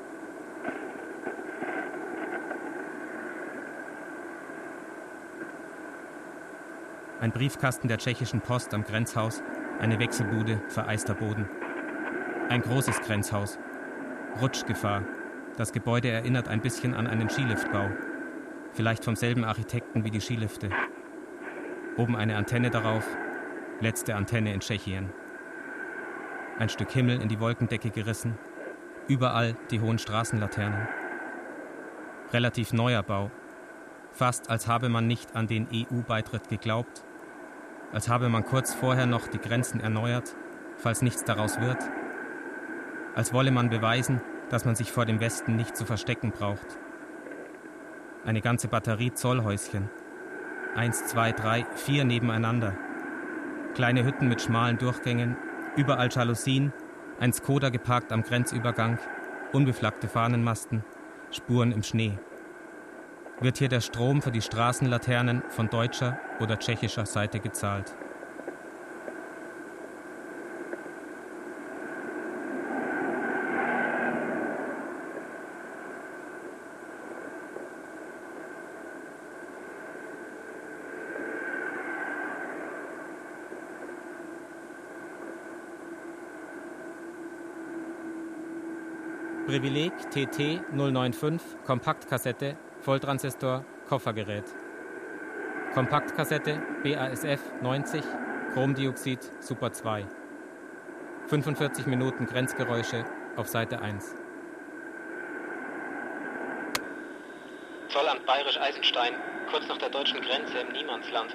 Ein 7.24 7.32
Briefkasten 7.32 7.88
der 7.88 7.96
tschechischen 7.96 8.42
Post 8.42 8.74
am 8.74 8.84
Grenzhaus, 8.84 9.42
eine 9.80 9.98
Wechselbude, 9.98 10.60
vereister 10.68 11.14
Boden. 11.14 11.48
Ein 12.50 12.60
großes 12.60 13.00
Grenzhaus. 13.00 13.58
Rutschgefahr. 14.42 15.04
Das 15.56 15.72
Gebäude 15.72 16.10
erinnert 16.10 16.48
ein 16.48 16.60
bisschen 16.60 16.92
an 16.92 17.06
einen 17.06 17.30
Skiliftbau. 17.30 17.88
Vielleicht 18.74 19.06
vom 19.06 19.16
selben 19.16 19.42
Architekten 19.42 20.04
wie 20.04 20.10
die 20.10 20.20
Skilifte. 20.20 20.68
Oben 21.96 22.14
eine 22.14 22.36
Antenne 22.36 22.68
darauf. 22.68 23.08
Letzte 23.80 24.16
Antenne 24.16 24.52
in 24.52 24.60
Tschechien. 24.60 25.10
Ein 26.58 26.68
Stück 26.68 26.90
Himmel 26.90 27.22
in 27.22 27.30
die 27.30 27.40
Wolkendecke 27.40 27.88
gerissen. 27.88 28.36
Überall 29.08 29.56
die 29.70 29.80
hohen 29.80 29.98
Straßenlaternen. 29.98 30.88
Relativ 32.34 32.74
neuer 32.74 33.02
Bau. 33.02 33.30
Fast 34.12 34.50
als 34.50 34.68
habe 34.68 34.90
man 34.90 35.06
nicht 35.06 35.34
an 35.34 35.46
den 35.46 35.66
EU-Beitritt 35.72 36.50
geglaubt, 36.50 37.02
als 37.94 38.08
habe 38.08 38.28
man 38.28 38.44
kurz 38.44 38.74
vorher 38.74 39.06
noch 39.06 39.28
die 39.28 39.38
Grenzen 39.38 39.78
erneuert, 39.78 40.34
falls 40.76 41.00
nichts 41.00 41.22
daraus 41.22 41.60
wird, 41.60 41.78
als 43.14 43.32
wolle 43.32 43.52
man 43.52 43.70
beweisen, 43.70 44.20
dass 44.50 44.64
man 44.64 44.74
sich 44.74 44.90
vor 44.90 45.06
dem 45.06 45.20
Westen 45.20 45.54
nicht 45.54 45.76
zu 45.76 45.86
verstecken 45.86 46.32
braucht. 46.32 46.66
Eine 48.24 48.40
ganze 48.40 48.66
Batterie 48.66 49.12
Zollhäuschen. 49.14 49.90
Eins, 50.74 51.06
zwei, 51.06 51.30
drei, 51.30 51.66
vier 51.76 52.04
nebeneinander. 52.04 52.76
Kleine 53.74 54.04
Hütten 54.04 54.28
mit 54.28 54.42
schmalen 54.42 54.76
Durchgängen, 54.76 55.36
überall 55.76 56.08
Jalousien, 56.10 56.72
ein 57.20 57.32
Skoda 57.32 57.68
geparkt 57.68 58.12
am 58.12 58.22
Grenzübergang, 58.22 58.98
unbeflaggte 59.52 60.08
Fahnenmasten, 60.08 60.84
Spuren 61.30 61.70
im 61.70 61.84
Schnee. 61.84 62.18
Wird 63.44 63.58
hier 63.58 63.68
der 63.68 63.82
Strom 63.82 64.22
für 64.22 64.30
die 64.30 64.40
Straßenlaternen 64.40 65.42
von 65.50 65.68
deutscher 65.68 66.18
oder 66.40 66.58
tschechischer 66.58 67.04
Seite 67.04 67.40
gezahlt? 67.40 67.94
Privileg 89.46 89.92
TT 90.10 90.62
095 90.72 91.42
Kompaktkassette 91.66 92.56
Volltransistor, 92.84 93.64
Koffergerät. 93.88 94.44
Kompaktkassette 95.72 96.60
BASF 96.82 97.40
90, 97.62 98.04
Chromdioxid 98.52 99.20
Super 99.40 99.72
2. 99.72 100.06
45 101.28 101.86
Minuten 101.86 102.26
Grenzgeräusche 102.26 103.06
auf 103.36 103.48
Seite 103.48 103.80
1. 103.80 104.14
Zollamt 107.88 108.26
Bayerisch 108.26 108.60
Eisenstein, 108.60 109.14
kurz 109.50 109.66
nach 109.66 109.78
der 109.78 109.88
deutschen 109.88 110.20
Grenze 110.20 110.58
im 110.58 110.72
Niemandsland. 110.72 111.34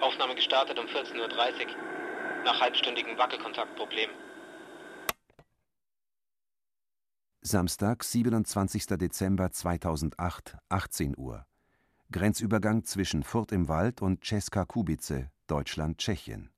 Aufnahme 0.00 0.34
gestartet 0.34 0.78
um 0.78 0.84
14.30 0.84 1.18
Uhr, 1.18 1.28
nach 2.44 2.60
halbstündigem 2.60 3.16
Wackelkontaktproblem. 3.16 4.10
Samstag, 7.48 8.04
27. 8.04 8.86
Dezember 8.98 9.50
2008, 9.50 10.58
18 10.68 11.16
Uhr. 11.16 11.46
Grenzübergang 12.12 12.84
zwischen 12.84 13.22
Furt 13.22 13.52
im 13.52 13.68
Wald 13.68 14.02
und 14.02 14.22
Česká 14.22 14.66
Kubice, 14.66 15.30
Deutschland-Tschechien 15.46 16.50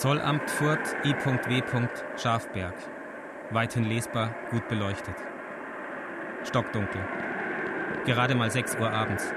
Zollamt 0.00 0.50
Furt 0.50 0.96
I.W. 1.04 1.62
Schafberg. 2.16 2.72
Weithin 3.50 3.84
lesbar, 3.84 4.34
gut 4.50 4.66
beleuchtet. 4.66 5.14
Stockdunkel. 6.42 7.02
Gerade 8.06 8.34
mal 8.34 8.50
6 8.50 8.76
Uhr 8.76 8.90
abends. 8.90 9.30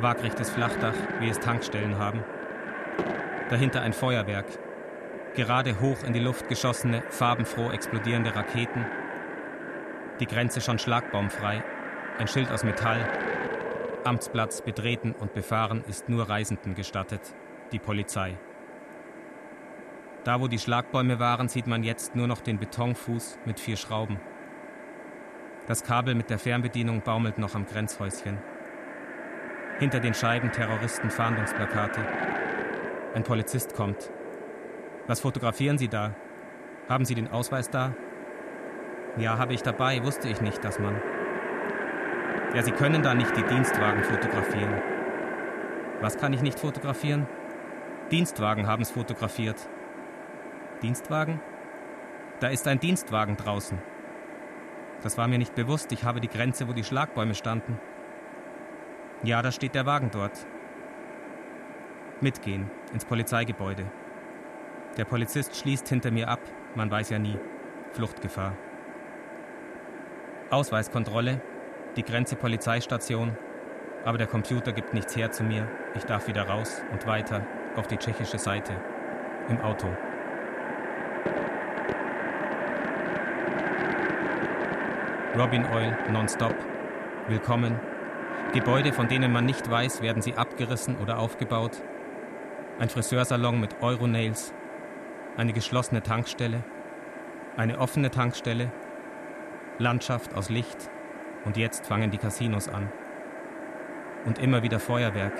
Waagrechtes 0.00 0.50
Flachdach, 0.50 0.96
wie 1.20 1.28
es 1.28 1.38
Tankstellen 1.38 1.96
haben. 1.96 2.24
Dahinter 3.48 3.82
ein 3.82 3.92
Feuerwerk. 3.92 4.46
Gerade 5.36 5.78
hoch 5.78 6.02
in 6.02 6.12
die 6.12 6.18
Luft 6.18 6.48
geschossene, 6.48 7.04
farbenfroh 7.10 7.70
explodierende 7.70 8.34
Raketen. 8.34 8.84
Die 10.18 10.26
Grenze 10.26 10.60
schon 10.60 10.80
schlagbaumfrei. 10.80 11.62
Ein 12.18 12.26
Schild 12.26 12.50
aus 12.50 12.64
Metall. 12.64 13.08
Amtsplatz 14.02 14.60
betreten 14.62 15.12
und 15.12 15.34
befahren 15.34 15.84
ist 15.86 16.08
nur 16.08 16.28
Reisenden 16.28 16.74
gestattet. 16.74 17.32
Die 17.70 17.78
Polizei. 17.78 18.36
Da, 20.26 20.40
wo 20.40 20.48
die 20.48 20.58
Schlagbäume 20.58 21.20
waren, 21.20 21.48
sieht 21.48 21.68
man 21.68 21.84
jetzt 21.84 22.16
nur 22.16 22.26
noch 22.26 22.40
den 22.40 22.58
Betonfuß 22.58 23.38
mit 23.44 23.60
vier 23.60 23.76
Schrauben. 23.76 24.18
Das 25.68 25.84
Kabel 25.84 26.16
mit 26.16 26.30
der 26.30 26.40
Fernbedienung 26.40 27.00
baumelt 27.02 27.38
noch 27.38 27.54
am 27.54 27.64
Grenzhäuschen. 27.64 28.38
Hinter 29.78 30.00
den 30.00 30.14
Scheiben 30.14 30.50
Terroristen 30.50 31.10
Fahndungsplakate. 31.10 32.00
Ein 33.14 33.22
Polizist 33.22 33.76
kommt. 33.76 34.10
Was 35.06 35.20
fotografieren 35.20 35.78
Sie 35.78 35.86
da? 35.86 36.16
Haben 36.88 37.04
Sie 37.04 37.14
den 37.14 37.30
Ausweis 37.30 37.70
da? 37.70 37.94
Ja, 39.18 39.38
habe 39.38 39.54
ich 39.54 39.62
dabei, 39.62 40.02
wusste 40.02 40.28
ich 40.28 40.40
nicht, 40.40 40.64
dass 40.64 40.80
man. 40.80 41.00
Ja, 42.52 42.64
Sie 42.64 42.72
können 42.72 43.04
da 43.04 43.14
nicht 43.14 43.36
die 43.36 43.44
Dienstwagen 43.44 44.02
fotografieren. 44.02 44.74
Was 46.00 46.18
kann 46.18 46.32
ich 46.32 46.42
nicht 46.42 46.58
fotografieren? 46.58 47.28
Dienstwagen 48.10 48.66
haben 48.66 48.82
es 48.82 48.90
fotografiert. 48.90 49.68
Dienstwagen? 50.86 51.40
Da 52.38 52.46
ist 52.46 52.68
ein 52.68 52.78
Dienstwagen 52.78 53.36
draußen. 53.36 53.76
Das 55.02 55.18
war 55.18 55.26
mir 55.26 55.38
nicht 55.38 55.56
bewusst, 55.56 55.90
ich 55.90 56.04
habe 56.04 56.20
die 56.20 56.28
Grenze, 56.28 56.68
wo 56.68 56.72
die 56.72 56.84
Schlagbäume 56.84 57.34
standen. 57.34 57.80
Ja, 59.24 59.42
da 59.42 59.50
steht 59.50 59.74
der 59.74 59.84
Wagen 59.84 60.10
dort. 60.12 60.46
Mitgehen, 62.20 62.70
ins 62.92 63.04
Polizeigebäude. 63.04 63.84
Der 64.96 65.04
Polizist 65.04 65.56
schließt 65.56 65.88
hinter 65.88 66.12
mir 66.12 66.28
ab, 66.28 66.40
man 66.76 66.88
weiß 66.88 67.10
ja 67.10 67.18
nie. 67.18 67.36
Fluchtgefahr. 67.90 68.56
Ausweiskontrolle, 70.50 71.40
die 71.96 72.04
Grenze 72.04 72.36
Polizeistation, 72.36 73.36
aber 74.04 74.18
der 74.18 74.28
Computer 74.28 74.70
gibt 74.70 74.94
nichts 74.94 75.16
her 75.16 75.32
zu 75.32 75.42
mir. 75.42 75.68
Ich 75.96 76.04
darf 76.04 76.28
wieder 76.28 76.46
raus 76.46 76.80
und 76.92 77.08
weiter 77.08 77.44
auf 77.74 77.88
die 77.88 77.96
tschechische 77.96 78.38
Seite. 78.38 78.80
Im 79.48 79.60
Auto. 79.60 79.88
Robin 85.38 85.66
Oil 85.66 85.94
nonstop. 86.10 86.54
Willkommen. 87.28 87.78
Gebäude, 88.54 88.94
von 88.94 89.06
denen 89.06 89.30
man 89.32 89.44
nicht 89.44 89.70
weiß, 89.70 90.00
werden 90.00 90.22
sie 90.22 90.34
abgerissen 90.34 90.96
oder 90.96 91.18
aufgebaut. 91.18 91.82
Ein 92.78 92.88
Friseursalon 92.88 93.60
mit 93.60 93.82
Euronails. 93.82 94.54
Eine 95.36 95.52
geschlossene 95.52 96.02
Tankstelle. 96.02 96.64
Eine 97.54 97.80
offene 97.80 98.10
Tankstelle. 98.10 98.72
Landschaft 99.76 100.34
aus 100.34 100.48
Licht. 100.48 100.88
Und 101.44 101.58
jetzt 101.58 101.86
fangen 101.86 102.10
die 102.10 102.18
Casinos 102.18 102.70
an. 102.70 102.90
Und 104.24 104.38
immer 104.38 104.62
wieder 104.62 104.80
Feuerwerk. 104.80 105.34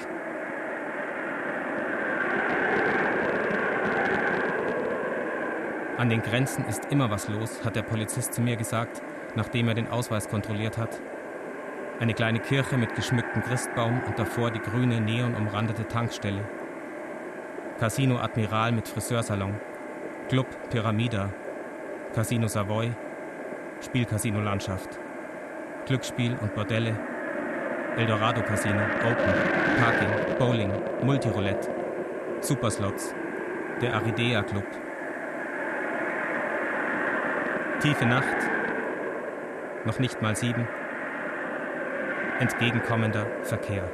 An 5.97 6.11
den 6.11 6.21
Grenzen 6.21 6.67
ist 6.67 6.93
immer 6.93 7.11
was 7.11 7.29
los, 7.29 7.65
hat 7.65 7.77
der 7.77 7.83
Polizist 7.83 8.35
zu 8.35 8.43
mir 8.43 8.57
gesagt 8.57 9.01
nachdem 9.37 9.68
er 9.68 9.75
den 9.75 9.88
Ausweis 9.88 10.29
kontrolliert 10.29 10.79
hat. 10.79 11.01
Eine 12.01 12.14
kleine 12.14 12.40
Kirche 12.40 12.77
mit 12.77 12.94
geschmücktem 12.94 13.42
Christbaum 13.42 14.03
und 14.07 14.18
davor 14.18 14.51
die 14.51 14.61
grüne, 14.61 15.01
neonumrandete 15.01 15.87
Tankstelle. 15.87 16.44
Casino 17.79 18.18
Admiral 18.18 18.72
mit 18.72 18.88
Friseursalon. 18.88 19.55
Club 20.29 20.46
Pyramida. 20.70 21.31
Casino 22.14 22.49
Savoy. 22.49 22.92
Spielcasino 23.81 24.40
Landschaft. 24.40 24.99
Glücksspiel 25.87 26.37
und 26.40 26.55
Bordelle. 26.55 26.99
Eldorado 27.96 28.42
Casino, 28.42 28.83
Open, 29.05 29.33
Parking, 29.79 30.38
Bowling, 30.38 30.70
Multiroulette, 31.03 31.70
Superslots, 32.40 33.14
der 33.81 33.94
Aridea 33.94 34.42
Club. 34.42 34.66
Tiefe 37.81 38.05
Nacht, 38.05 38.37
noch 39.87 39.99
nicht 39.99 40.20
mal 40.20 40.37
sieben. 40.37 40.68
Entgegenkommender 42.40 43.27
Verkehr. 43.44 43.88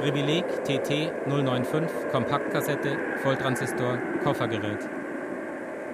Privileg 0.00 0.44
TT 0.64 1.12
095 1.26 1.90
Kompaktkassette 2.12 2.96
Volltransistor 3.22 3.98
Koffergerät. 4.22 4.88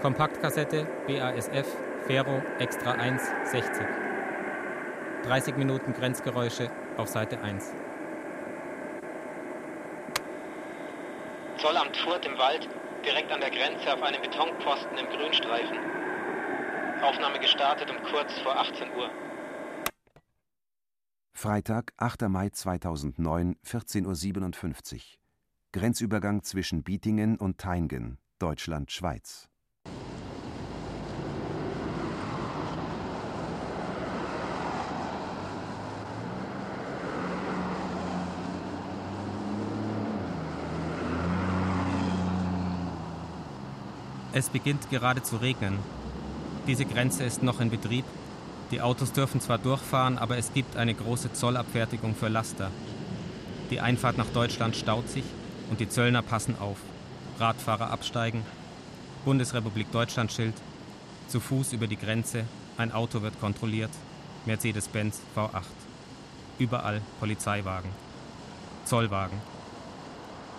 Kompaktkassette 0.02 0.86
BASF 1.06 1.66
Ferro 2.06 2.42
Extra 2.58 2.92
1 2.92 3.22
60. 3.44 3.86
30 5.24 5.56
Minuten 5.56 5.92
Grenzgeräusche 5.92 6.68
auf 6.96 7.08
Seite 7.08 7.40
1. 7.40 7.72
Zollamt 11.62 11.96
Furt 11.98 12.26
im 12.26 12.36
Wald, 12.38 12.68
direkt 13.06 13.30
an 13.30 13.38
der 13.38 13.50
Grenze 13.50 13.94
auf 13.94 14.02
einem 14.02 14.20
Betonposten 14.20 14.98
im 14.98 15.06
Grünstreifen. 15.06 15.78
Aufnahme 17.00 17.38
gestartet 17.38 17.88
um 17.88 18.02
kurz 18.02 18.36
vor 18.40 18.56
18 18.56 18.90
Uhr. 18.96 19.08
Freitag, 21.32 21.92
8. 21.98 22.22
Mai 22.22 22.50
2009, 22.50 23.54
14.57 23.64 24.94
Uhr. 24.96 25.00
Grenzübergang 25.70 26.42
zwischen 26.42 26.82
Bietingen 26.82 27.38
und 27.38 27.58
Teingen, 27.58 28.18
Deutschland-Schweiz. 28.40 29.48
Es 44.34 44.48
beginnt 44.48 44.88
gerade 44.88 45.22
zu 45.22 45.36
regnen. 45.36 45.78
Diese 46.66 46.86
Grenze 46.86 47.22
ist 47.24 47.42
noch 47.42 47.60
in 47.60 47.68
Betrieb. 47.68 48.06
Die 48.70 48.80
Autos 48.80 49.12
dürfen 49.12 49.42
zwar 49.42 49.58
durchfahren, 49.58 50.16
aber 50.16 50.38
es 50.38 50.54
gibt 50.54 50.76
eine 50.76 50.94
große 50.94 51.34
Zollabfertigung 51.34 52.14
für 52.14 52.28
Laster. 52.28 52.70
Die 53.70 53.80
Einfahrt 53.80 54.16
nach 54.16 54.28
Deutschland 54.32 54.74
staut 54.74 55.06
sich 55.10 55.24
und 55.68 55.80
die 55.80 55.88
Zöllner 55.88 56.22
passen 56.22 56.56
auf. 56.58 56.78
Radfahrer 57.38 57.90
absteigen, 57.90 58.42
Bundesrepublik 59.26 59.92
Deutschland 59.92 60.32
Schild, 60.32 60.54
zu 61.28 61.38
Fuß 61.38 61.74
über 61.74 61.86
die 61.86 61.98
Grenze, 61.98 62.44
ein 62.78 62.92
Auto 62.92 63.20
wird 63.20 63.38
kontrolliert, 63.38 63.90
Mercedes-Benz 64.46 65.20
V8. 65.36 65.62
Überall 66.58 67.02
Polizeiwagen, 67.20 67.90
Zollwagen. 68.86 69.38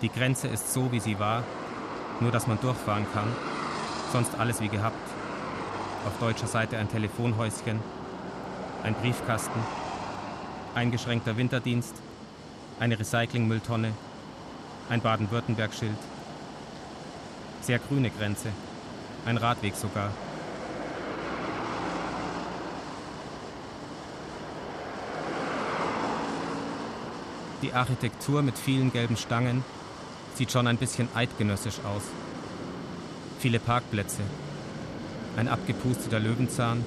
Die 0.00 0.10
Grenze 0.10 0.46
ist 0.46 0.72
so, 0.72 0.92
wie 0.92 1.00
sie 1.00 1.18
war, 1.18 1.42
nur 2.20 2.30
dass 2.30 2.46
man 2.46 2.60
durchfahren 2.60 3.06
kann 3.12 3.28
Sonst 4.14 4.38
alles 4.38 4.60
wie 4.60 4.68
gehabt. 4.68 5.08
Auf 6.06 6.16
deutscher 6.20 6.46
Seite 6.46 6.78
ein 6.78 6.88
Telefonhäuschen, 6.88 7.80
ein 8.84 8.94
Briefkasten, 8.94 9.58
eingeschränkter 10.72 11.36
Winterdienst, 11.36 11.96
eine 12.78 12.96
Recyclingmülltonne, 12.96 13.92
Ein 14.88 15.00
Baden-Württemberg-Schild. 15.00 15.96
Sehr 17.62 17.80
grüne 17.80 18.08
Grenze. 18.10 18.50
Ein 19.26 19.36
Radweg 19.36 19.74
sogar. 19.74 20.12
Die 27.62 27.72
Architektur 27.72 28.42
mit 28.42 28.56
vielen 28.56 28.92
gelben 28.92 29.16
Stangen 29.16 29.64
sieht 30.36 30.52
schon 30.52 30.68
ein 30.68 30.76
bisschen 30.76 31.08
eidgenössisch 31.16 31.80
aus. 31.84 32.04
Viele 33.44 33.60
Parkplätze. 33.60 34.22
Ein 35.36 35.48
abgepusteter 35.48 36.18
Löwenzahn. 36.18 36.82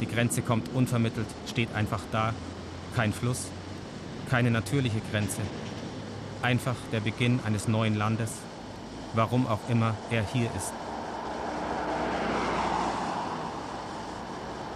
Die 0.00 0.06
Grenze 0.06 0.40
kommt 0.40 0.72
unvermittelt, 0.72 1.26
steht 1.48 1.74
einfach 1.74 2.02
da. 2.12 2.32
Kein 2.94 3.12
Fluss, 3.12 3.48
keine 4.30 4.52
natürliche 4.52 5.00
Grenze. 5.10 5.40
Einfach 6.42 6.76
der 6.92 7.00
Beginn 7.00 7.40
eines 7.44 7.66
neuen 7.66 7.96
Landes, 7.96 8.30
warum 9.14 9.48
auch 9.48 9.58
immer 9.68 9.96
er 10.12 10.24
hier 10.32 10.48
ist. 10.56 10.72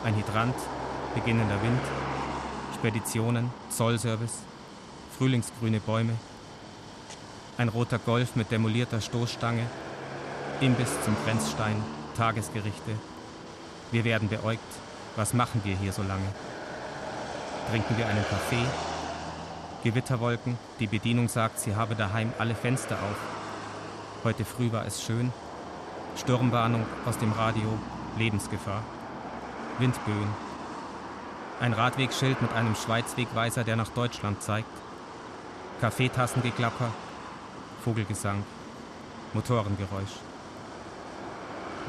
Ein 0.02 0.16
Hydrant, 0.16 0.56
beginnender 1.14 1.62
Wind, 1.62 1.82
Speditionen, 2.74 3.52
Zollservice, 3.70 4.40
frühlingsgrüne 5.16 5.78
Bäume, 5.78 6.14
ein 7.56 7.68
roter 7.68 8.00
Golf 8.00 8.34
mit 8.34 8.50
demolierter 8.50 9.00
Stoßstange, 9.00 9.68
Imbiss 10.62 11.02
zum 11.04 11.16
Grenzstein, 11.24 11.74
Tagesgerichte. 12.16 12.92
Wir 13.90 14.04
werden 14.04 14.28
beäugt. 14.28 14.60
Was 15.16 15.34
machen 15.34 15.60
wir 15.64 15.76
hier 15.76 15.92
so 15.92 16.02
lange? 16.02 16.28
Trinken 17.68 17.98
wir 17.98 18.06
einen 18.06 18.24
Kaffee? 18.30 18.64
Gewitterwolken, 19.82 20.56
die 20.78 20.86
Bedienung 20.86 21.28
sagt, 21.28 21.58
sie 21.58 21.74
habe 21.74 21.96
daheim 21.96 22.32
alle 22.38 22.54
Fenster 22.54 22.94
auf. 22.94 23.16
Heute 24.22 24.44
früh 24.44 24.70
war 24.70 24.86
es 24.86 25.02
schön. 25.02 25.32
Sturmwarnung 26.16 26.86
aus 27.06 27.18
dem 27.18 27.32
Radio, 27.32 27.76
Lebensgefahr. 28.16 28.84
Windböen. 29.80 30.28
Ein 31.60 31.72
Radwegschild 31.72 32.40
mit 32.40 32.52
einem 32.52 32.76
Schweizwegweiser, 32.76 33.64
der 33.64 33.74
nach 33.74 33.88
Deutschland 33.88 34.40
zeigt. 34.44 34.70
Kaffeetassengeklapper, 35.80 36.92
Vogelgesang, 37.82 38.44
Motorengeräusch. 39.34 40.31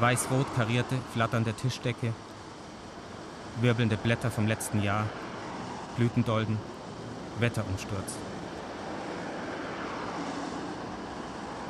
Weiß-rot 0.04 0.54
karierte, 0.54 0.96
flatternde 1.14 1.54
Tischdecke, 1.54 2.12
wirbelnde 3.62 3.96
Blätter 3.96 4.30
vom 4.30 4.46
letzten 4.46 4.82
Jahr, 4.82 5.06
Blütendolden, 5.96 6.58
Wetterumsturz. 7.38 8.12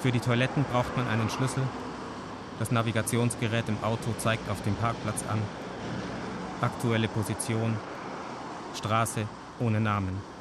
Für 0.02 0.10
die 0.10 0.18
Toiletten 0.18 0.64
braucht 0.64 0.96
man 0.96 1.06
einen 1.06 1.30
Schlüssel. 1.30 1.62
Das 2.58 2.72
Navigationsgerät 2.72 3.68
im 3.68 3.76
Auto 3.84 4.12
zeigt 4.18 4.50
auf 4.50 4.60
dem 4.62 4.74
Parkplatz 4.74 5.22
an. 5.30 5.40
Aktuelle 6.60 7.06
Position. 7.06 7.76
Straße 8.74 9.28
ohne 9.60 9.80
Namen. 9.80 10.33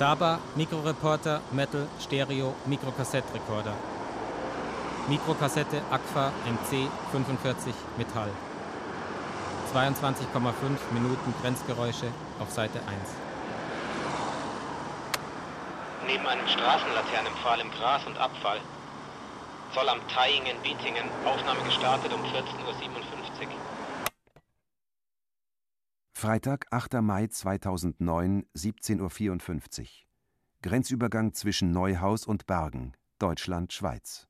Saba, 0.00 0.38
Mikroreporter, 0.56 1.42
Metal, 1.52 1.86
Stereo, 2.00 2.54
Mikrokassettrekorder. 2.64 3.74
Mikrokassette 5.10 5.82
Agfa 5.90 6.32
MC 6.46 6.88
45 7.12 7.74
Metall. 7.98 8.30
22,5 9.74 10.94
Minuten 10.94 11.34
Grenzgeräusche 11.42 12.06
auf 12.40 12.50
Seite 12.50 12.78
1. 12.78 12.88
Neben 16.06 16.26
einem 16.26 16.48
Straßenlaternenpfahl 16.48 17.60
im 17.60 17.70
Gras 17.70 18.00
und 18.06 18.16
Abfall. 18.16 18.60
Zollamt 19.74 20.10
Thaingen-Bietingen. 20.10 21.10
Aufnahme 21.26 21.60
gestartet 21.64 22.10
um 22.14 22.22
14.57 22.22 22.32
Uhr. 22.64 23.19
Freitag, 26.20 26.66
8. 26.70 27.00
Mai 27.00 27.28
2009, 27.28 28.44
17.54 28.54 29.80
Uhr. 29.80 29.86
Grenzübergang 30.60 31.32
zwischen 31.32 31.70
Neuhaus 31.70 32.26
und 32.26 32.46
Bergen, 32.46 32.92
Deutschland, 33.18 33.72
Schweiz. 33.72 34.28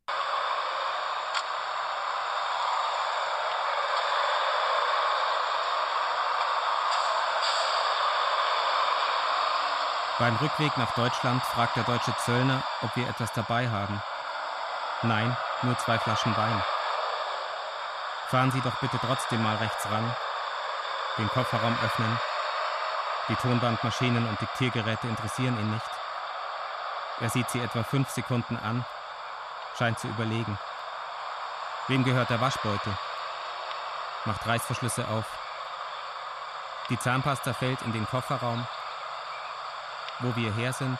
Beim 10.21 10.37
Rückweg 10.37 10.77
nach 10.77 10.95
Deutschland 10.95 11.43
fragt 11.43 11.75
der 11.75 11.83
deutsche 11.83 12.15
Zöllner, 12.25 12.63
ob 12.83 12.95
wir 12.95 13.09
etwas 13.09 13.33
dabei 13.33 13.69
haben. 13.69 14.01
Nein, 15.03 15.37
nur 15.63 15.77
zwei 15.79 15.99
Flaschen 15.99 16.37
Wein. 16.37 16.63
Fahren 18.29 18.53
Sie 18.53 18.61
doch 18.61 18.79
bitte 18.79 18.99
trotzdem 19.03 19.43
mal 19.43 19.57
rechts 19.57 19.91
ran, 19.91 20.15
den 21.19 21.29
Kofferraum 21.29 21.77
öffnen. 21.85 22.21
Die 23.29 23.37
Tonbandmaschinen 23.37 24.29
und 24.29 24.41
Diktiergeräte 24.41 25.07
interessieren 25.07 25.59
ihn 25.59 25.71
nicht. 25.71 25.87
Er 27.21 27.31
sieht 27.31 27.51
sie 27.51 27.61
etwa 27.61 27.83
fünf 27.83 28.09
Sekunden 28.11 28.57
an, 28.57 28.85
scheint 29.79 29.99
zu 29.99 30.09
überlegen. 30.09 30.59
Wem 31.89 32.05
gehört 32.05 32.31
der 32.31 32.41
Waschbeutel? 32.41 32.93
Macht 34.25 34.47
Reißverschlüsse 34.47 35.07
auf. 35.09 35.27
Die 36.89 36.99
Zahnpasta 36.99 37.53
fällt 37.53 37.83
in 37.83 37.93
den 37.93 38.07
Kofferraum. 38.07 38.67
Wo 40.21 40.35
wir 40.37 40.53
her 40.55 40.73
sind, 40.73 40.99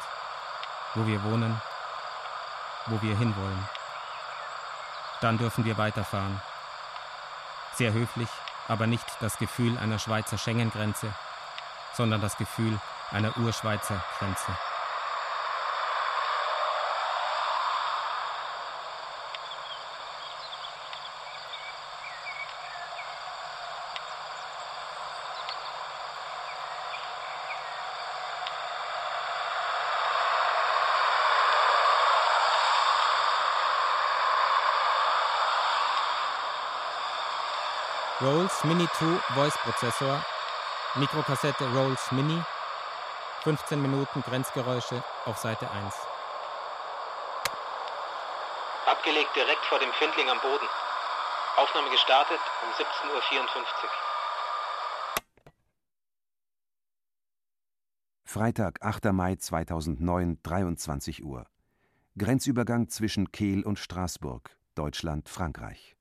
wo 0.95 1.07
wir 1.07 1.23
wohnen, 1.25 1.61
wo 2.87 3.01
wir 3.03 3.17
hinwollen. 3.17 3.69
Dann 5.21 5.39
dürfen 5.39 5.65
wir 5.65 5.77
weiterfahren. 5.79 6.41
Sehr 7.75 7.93
höflich, 7.93 8.29
aber 8.71 8.87
nicht 8.87 9.05
das 9.21 9.37
Gefühl 9.39 9.77
einer 9.79 9.99
Schweizer 9.99 10.39
Schengen-Grenze, 10.39 11.13
sondern 11.93 12.21
das 12.21 12.37
Gefühl 12.37 12.79
einer 13.11 13.37
Urschweizer 13.37 14.03
Grenze. 14.19 14.70
Rolls 38.61 38.65
Mini 38.65 38.89
2 38.99 39.35
Voice 39.35 39.57
Prozessor, 39.63 40.23
Mikrokassette 40.97 41.65
Rolls 41.73 42.13
Mini, 42.13 42.43
15 43.43 43.81
Minuten 43.81 44.21
Grenzgeräusche 44.23 45.03
auf 45.25 45.39
Seite 45.39 45.71
1. 45.71 45.95
Abgelegt 48.87 49.35
direkt 49.35 49.65
vor 49.65 49.79
dem 49.79 49.91
Findling 49.93 50.29
am 50.29 50.39
Boden. 50.41 50.67
Aufnahme 51.57 51.91
gestartet 51.91 52.39
um 52.63 52.71
17.54 52.73 53.15
Uhr. 53.15 53.91
Freitag, 58.25 58.83
8. 58.83 59.13
Mai 59.13 59.37
2009, 59.37 60.39
23 60.43 61.25
Uhr. 61.25 61.47
Grenzübergang 62.19 62.89
zwischen 62.89 63.33
Kehl 63.33 63.63
und 63.63 63.79
Straßburg, 63.79 64.51
Deutschland, 64.75 65.29
Frankreich. 65.29 65.97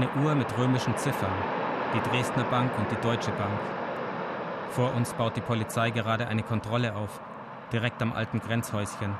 Eine 0.00 0.24
Uhr 0.24 0.34
mit 0.34 0.56
römischen 0.56 0.96
Ziffern, 0.96 1.34
die 1.92 2.00
Dresdner 2.08 2.44
Bank 2.44 2.70
und 2.78 2.90
die 2.90 3.00
Deutsche 3.02 3.32
Bank. 3.32 3.60
Vor 4.70 4.94
uns 4.94 5.12
baut 5.12 5.36
die 5.36 5.42
Polizei 5.42 5.90
gerade 5.90 6.26
eine 6.26 6.42
Kontrolle 6.42 6.96
auf, 6.96 7.20
direkt 7.70 8.00
am 8.00 8.14
alten 8.14 8.40
Grenzhäuschen. 8.40 9.14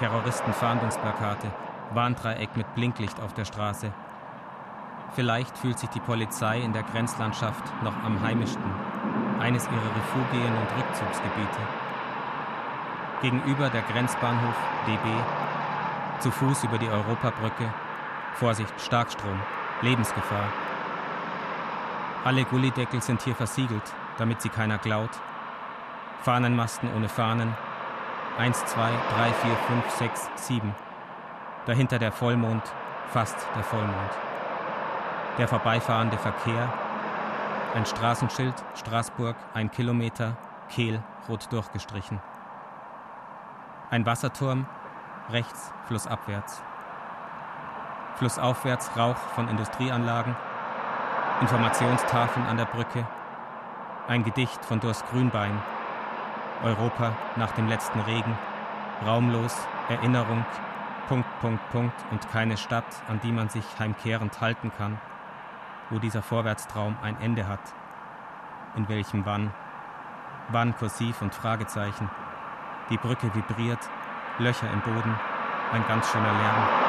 Terroristenfahndungsplakate, 0.00 1.52
Warndreieck 1.94 2.56
mit 2.56 2.74
Blinklicht 2.74 3.20
auf 3.20 3.32
der 3.34 3.44
Straße. 3.44 3.92
Vielleicht 5.12 5.56
fühlt 5.56 5.78
sich 5.78 5.90
die 5.90 6.00
Polizei 6.00 6.58
in 6.58 6.72
der 6.72 6.82
Grenzlandschaft 6.82 7.62
noch 7.84 7.94
am 8.02 8.20
heimischsten, 8.20 8.74
eines 9.38 9.66
ihrer 9.66 9.76
Refugien 9.76 10.52
und 10.52 10.78
Rückzugsgebiete. 10.78 11.60
Gegenüber 13.20 13.70
der 13.70 13.82
Grenzbahnhof 13.82 14.56
DB, 14.84 15.08
zu 16.18 16.32
Fuß 16.32 16.64
über 16.64 16.78
die 16.78 16.88
Europabrücke, 16.88 17.72
Vorsicht, 18.34 18.74
Starkstrom, 18.80 19.38
Lebensgefahr. 19.82 20.46
Alle 22.24 22.44
Gullideckel 22.44 23.02
sind 23.02 23.20
hier 23.22 23.34
versiegelt, 23.34 23.82
damit 24.16 24.40
sie 24.40 24.48
keiner 24.48 24.78
klaut. 24.78 25.10
Fahnenmasten 26.22 26.88
ohne 26.94 27.08
Fahnen. 27.08 27.54
Eins, 28.38 28.64
zwei, 28.66 28.90
drei, 29.14 29.32
vier, 29.32 29.56
fünf, 29.66 29.90
sechs, 29.90 30.30
sieben. 30.36 30.74
Dahinter 31.66 31.98
der 31.98 32.12
Vollmond, 32.12 32.62
fast 33.08 33.36
der 33.56 33.64
Vollmond. 33.64 34.10
Der 35.38 35.48
vorbeifahrende 35.48 36.16
Verkehr. 36.16 36.72
Ein 37.74 37.84
Straßenschild, 37.84 38.54
Straßburg, 38.76 39.36
ein 39.54 39.70
Kilometer, 39.70 40.36
Kehl, 40.68 41.02
rot 41.28 41.50
durchgestrichen. 41.50 42.20
Ein 43.90 44.06
Wasserturm, 44.06 44.66
rechts, 45.30 45.72
flussabwärts. 45.86 46.62
Flussaufwärts 48.22 48.96
Rauch 48.96 49.16
von 49.34 49.48
Industrieanlagen, 49.48 50.36
Informationstafeln 51.40 52.46
an 52.46 52.56
der 52.56 52.66
Brücke, 52.66 53.04
ein 54.06 54.22
Gedicht 54.22 54.64
von 54.64 54.78
Durst 54.78 55.04
Grünbein, 55.10 55.60
Europa 56.62 57.16
nach 57.34 57.50
dem 57.50 57.66
letzten 57.66 57.98
Regen, 57.98 58.38
raumlos, 59.04 59.56
Erinnerung, 59.88 60.46
Punkt, 61.08 61.26
Punkt, 61.40 61.68
Punkt 61.72 61.96
und 62.12 62.30
keine 62.30 62.56
Stadt, 62.56 62.84
an 63.08 63.18
die 63.24 63.32
man 63.32 63.48
sich 63.48 63.64
heimkehrend 63.80 64.40
halten 64.40 64.70
kann, 64.78 65.00
wo 65.90 65.98
dieser 65.98 66.22
Vorwärtstraum 66.22 66.96
ein 67.02 67.20
Ende 67.20 67.48
hat, 67.48 67.74
in 68.76 68.88
welchem 68.88 69.26
wann, 69.26 69.52
wann 70.50 70.76
kursiv 70.76 71.22
und 71.22 71.34
Fragezeichen, 71.34 72.08
die 72.88 72.98
Brücke 72.98 73.34
vibriert, 73.34 73.80
Löcher 74.38 74.70
im 74.72 74.80
Boden, 74.82 75.18
ein 75.72 75.84
ganz 75.88 76.08
schöner 76.12 76.32
Lärm, 76.32 76.81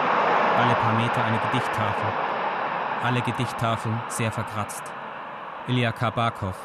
alle 0.57 0.75
paar 0.75 0.93
Meter 0.93 1.23
eine 1.23 1.39
Gedichttafel, 1.39 2.13
alle 3.03 3.21
Gedichttafeln 3.21 3.99
sehr 4.07 4.31
verkratzt. 4.31 4.83
Ilya 5.67 5.91
Kabakov, 5.91 6.55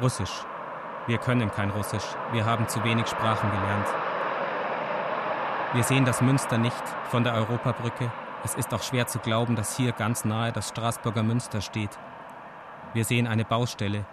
Russisch. 0.00 0.44
Wir 1.06 1.18
können 1.18 1.50
kein 1.50 1.70
Russisch, 1.70 2.04
wir 2.32 2.44
haben 2.44 2.68
zu 2.68 2.84
wenig 2.84 3.08
Sprachen 3.08 3.50
gelernt. 3.50 3.88
Wir 5.72 5.82
sehen 5.82 6.04
das 6.04 6.20
Münster 6.20 6.58
nicht 6.58 6.82
von 7.10 7.24
der 7.24 7.34
Europabrücke. 7.34 8.12
Es 8.44 8.54
ist 8.54 8.72
auch 8.74 8.82
schwer 8.82 9.06
zu 9.06 9.18
glauben, 9.18 9.56
dass 9.56 9.76
hier 9.76 9.92
ganz 9.92 10.24
nahe 10.24 10.52
das 10.52 10.68
Straßburger 10.68 11.22
Münster 11.22 11.60
steht. 11.60 11.98
Wir 12.92 13.04
sehen 13.04 13.26
eine 13.26 13.44
Baustelle. 13.44 14.04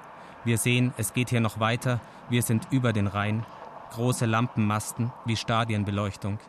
Wir 0.46 0.58
sehen, 0.58 0.94
es 0.98 1.14
geht 1.14 1.30
hier 1.30 1.42
noch 1.42 1.60
weiter. 1.60 2.00
Wir 2.30 2.44
sind 2.44 2.68
über 2.72 2.94
den 2.94 3.08
Rhein. 3.08 3.46
Große 3.92 4.26
Lampenmasten 4.26 5.12
wie 5.26 5.36
Stadienbeleuchtung. 5.36 6.40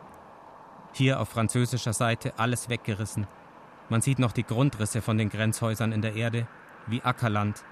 Hier 0.93 1.19
auf 1.19 1.29
französischer 1.29 1.93
Seite 1.93 2.33
alles 2.37 2.69
weggerissen. 2.69 3.27
Man 3.89 4.01
sieht 4.01 4.19
noch 4.19 4.31
die 4.31 4.43
Grundrisse 4.43 5.01
von 5.01 5.17
den 5.17 5.29
Grenzhäusern 5.29 5.91
in 5.91 6.01
der 6.01 6.15
Erde, 6.15 6.47
wie 6.87 7.01
Ackerland, 7.01 7.63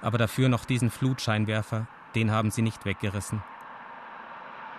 aber 0.00 0.18
dafür 0.18 0.48
noch 0.48 0.64
diesen 0.64 0.90
Flutscheinwerfer, 0.90 1.86
den 2.14 2.30
haben 2.30 2.50
sie 2.50 2.62
nicht 2.62 2.84
weggerissen. 2.84 3.42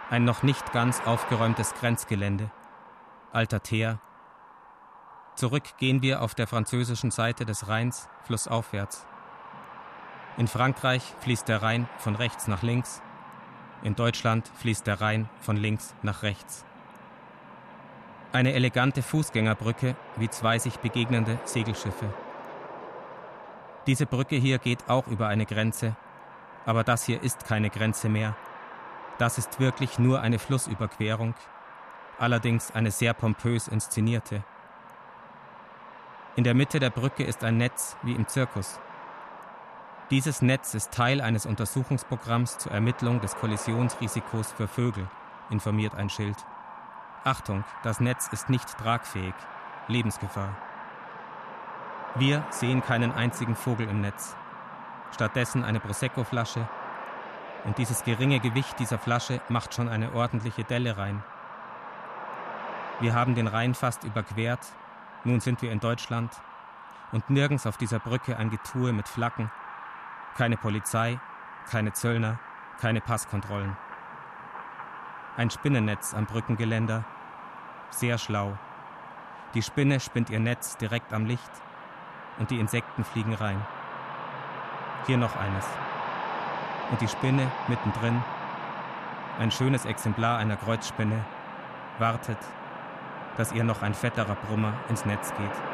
Ein 0.09 0.25
noch 0.25 0.43
nicht 0.43 0.73
ganz 0.73 1.01
aufgeräumtes 1.05 1.73
Grenzgelände. 1.75 2.51
Alter 3.31 3.63
Teer. 3.63 3.99
Zurück 5.35 5.77
gehen 5.77 6.01
wir 6.01 6.21
auf 6.21 6.35
der 6.35 6.45
französischen 6.45 7.09
Seite 7.09 7.45
des 7.45 7.67
Rheins 7.67 8.07
flussaufwärts. 8.23 9.07
In 10.37 10.47
Frankreich 10.47 11.15
fließt 11.19 11.47
der 11.47 11.61
Rhein 11.61 11.87
von 11.97 12.15
rechts 12.15 12.47
nach 12.47 12.61
links. 12.61 13.01
In 13.81 13.95
Deutschland 13.95 14.51
fließt 14.55 14.85
der 14.85 15.01
Rhein 15.01 15.29
von 15.39 15.57
links 15.57 15.95
nach 16.03 16.21
rechts. 16.21 16.65
Eine 18.33 18.53
elegante 18.53 19.03
Fußgängerbrücke 19.03 19.95
wie 20.15 20.27
zwei 20.27 20.57
sich 20.57 20.77
begegnende 20.79 21.37
Segelschiffe. 21.45 22.11
Diese 23.85 24.07
Brücke 24.07 24.37
hier 24.37 24.57
geht 24.57 24.89
auch 24.89 25.05
über 25.05 25.27
eine 25.27 25.45
Grenze, 25.45 25.95
aber 26.65 26.83
das 26.83 27.03
hier 27.05 27.21
ist 27.21 27.45
keine 27.45 27.69
Grenze 27.69 28.09
mehr. 28.09 28.35
Das 29.19 29.37
ist 29.37 29.59
wirklich 29.59 29.99
nur 29.99 30.21
eine 30.21 30.39
Flussüberquerung, 30.39 31.35
allerdings 32.17 32.71
eine 32.71 32.89
sehr 32.89 33.13
pompös 33.13 33.67
inszenierte. 33.67 34.43
In 36.35 36.43
der 36.43 36.55
Mitte 36.55 36.79
der 36.79 36.89
Brücke 36.89 37.23
ist 37.23 37.43
ein 37.43 37.57
Netz 37.57 37.95
wie 38.01 38.13
im 38.13 38.27
Zirkus. 38.27 38.79
Dieses 40.09 40.41
Netz 40.41 40.73
ist 40.73 40.91
Teil 40.91 41.21
eines 41.21 41.45
Untersuchungsprogramms 41.45 42.57
zur 42.57 42.71
Ermittlung 42.71 43.21
des 43.21 43.35
Kollisionsrisikos 43.35 44.53
für 44.53 44.67
Vögel, 44.67 45.07
informiert 45.51 45.93
ein 45.93 46.09
Schild. 46.09 46.37
Achtung, 47.23 47.63
das 47.83 48.01
Netz 48.01 48.27
ist 48.33 48.49
nicht 48.49 48.77
tragfähig. 48.77 49.33
Lebensgefahr. 49.87 50.57
Wir 52.15 52.45
sehen 52.49 52.83
keinen 52.83 53.13
einzigen 53.13 53.55
Vogel 53.55 53.87
im 53.87 54.01
Netz. 54.01 54.35
Stattdessen 55.13 55.63
eine 55.63 55.79
Prosecco-Flasche. 55.79 56.67
Und 57.63 57.77
dieses 57.77 58.03
geringe 58.03 58.41
Gewicht 58.41 58.77
dieser 58.77 58.99
Flasche 58.99 59.39
macht 59.47 59.73
schon 59.73 59.87
eine 59.87 60.13
ordentliche 60.13 60.65
Delle 60.65 60.97
rein. 60.97 61.23
Wir 62.99 63.15
haben 63.15 63.35
den 63.35 63.47
Rhein 63.47 63.73
fast 63.73 64.03
überquert. 64.03 64.65
Nun 65.23 65.39
sind 65.39 65.61
wir 65.61 65.71
in 65.71 65.79
Deutschland. 65.79 66.31
Und 67.13 67.29
nirgends 67.29 67.65
auf 67.65 67.77
dieser 67.77 67.99
Brücke 67.99 68.35
ein 68.35 68.49
Getue 68.49 68.91
mit 68.91 69.07
Flaggen. 69.07 69.49
Keine 70.35 70.57
Polizei, 70.57 71.19
keine 71.69 71.93
Zöllner, 71.93 72.37
keine 72.81 72.99
Passkontrollen. 72.99 73.77
Ein 75.37 75.49
Spinnennetz 75.49 76.13
am 76.13 76.25
Brückengeländer. 76.25 77.05
Sehr 77.93 78.17
schlau. 78.17 78.57
Die 79.53 79.61
Spinne 79.61 79.99
spinnt 79.99 80.31
ihr 80.31 80.39
Netz 80.39 80.77
direkt 80.77 81.13
am 81.13 81.27
Licht 81.27 81.51
und 82.39 82.49
die 82.49 82.59
Insekten 82.59 83.03
fliegen 83.03 83.35
rein. 83.35 83.63
Hier 85.05 85.17
noch 85.17 85.35
eines. 85.35 85.65
Und 86.89 87.01
die 87.01 87.07
Spinne 87.07 87.51
mittendrin, 87.67 88.23
ein 89.39 89.51
schönes 89.51 89.85
Exemplar 89.85 90.39
einer 90.39 90.57
Kreuzspinne, 90.57 91.23
wartet, 91.99 92.39
dass 93.37 93.51
ihr 93.51 93.63
noch 93.63 93.83
ein 93.83 93.93
fetterer 93.93 94.35
Brummer 94.47 94.73
ins 94.89 95.05
Netz 95.05 95.31
geht. 95.35 95.72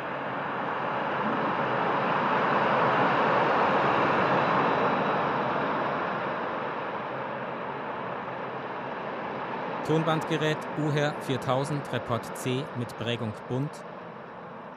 Tonbandgerät 9.90 10.60
UHER 10.78 11.16
4000 11.22 11.92
Report 11.92 12.38
C 12.38 12.64
mit 12.78 12.96
Prägung 13.00 13.34
bunt. 13.48 13.72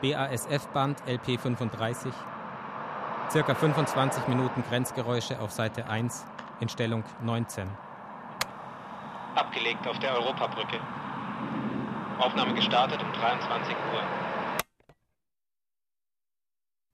BASF-Band 0.00 1.02
LP35. 1.02 2.10
Circa 3.28 3.54
25 3.54 4.26
Minuten 4.28 4.62
Grenzgeräusche 4.62 5.38
auf 5.38 5.52
Seite 5.52 5.86
1 5.86 6.24
in 6.60 6.70
Stellung 6.70 7.04
19. 7.22 7.68
Abgelegt 9.34 9.86
auf 9.86 9.98
der 9.98 10.14
Europabrücke. 10.14 10.80
Aufnahme 12.18 12.54
gestartet 12.54 13.02
um 13.02 13.12
23 13.12 13.76
Uhr. 13.92 14.02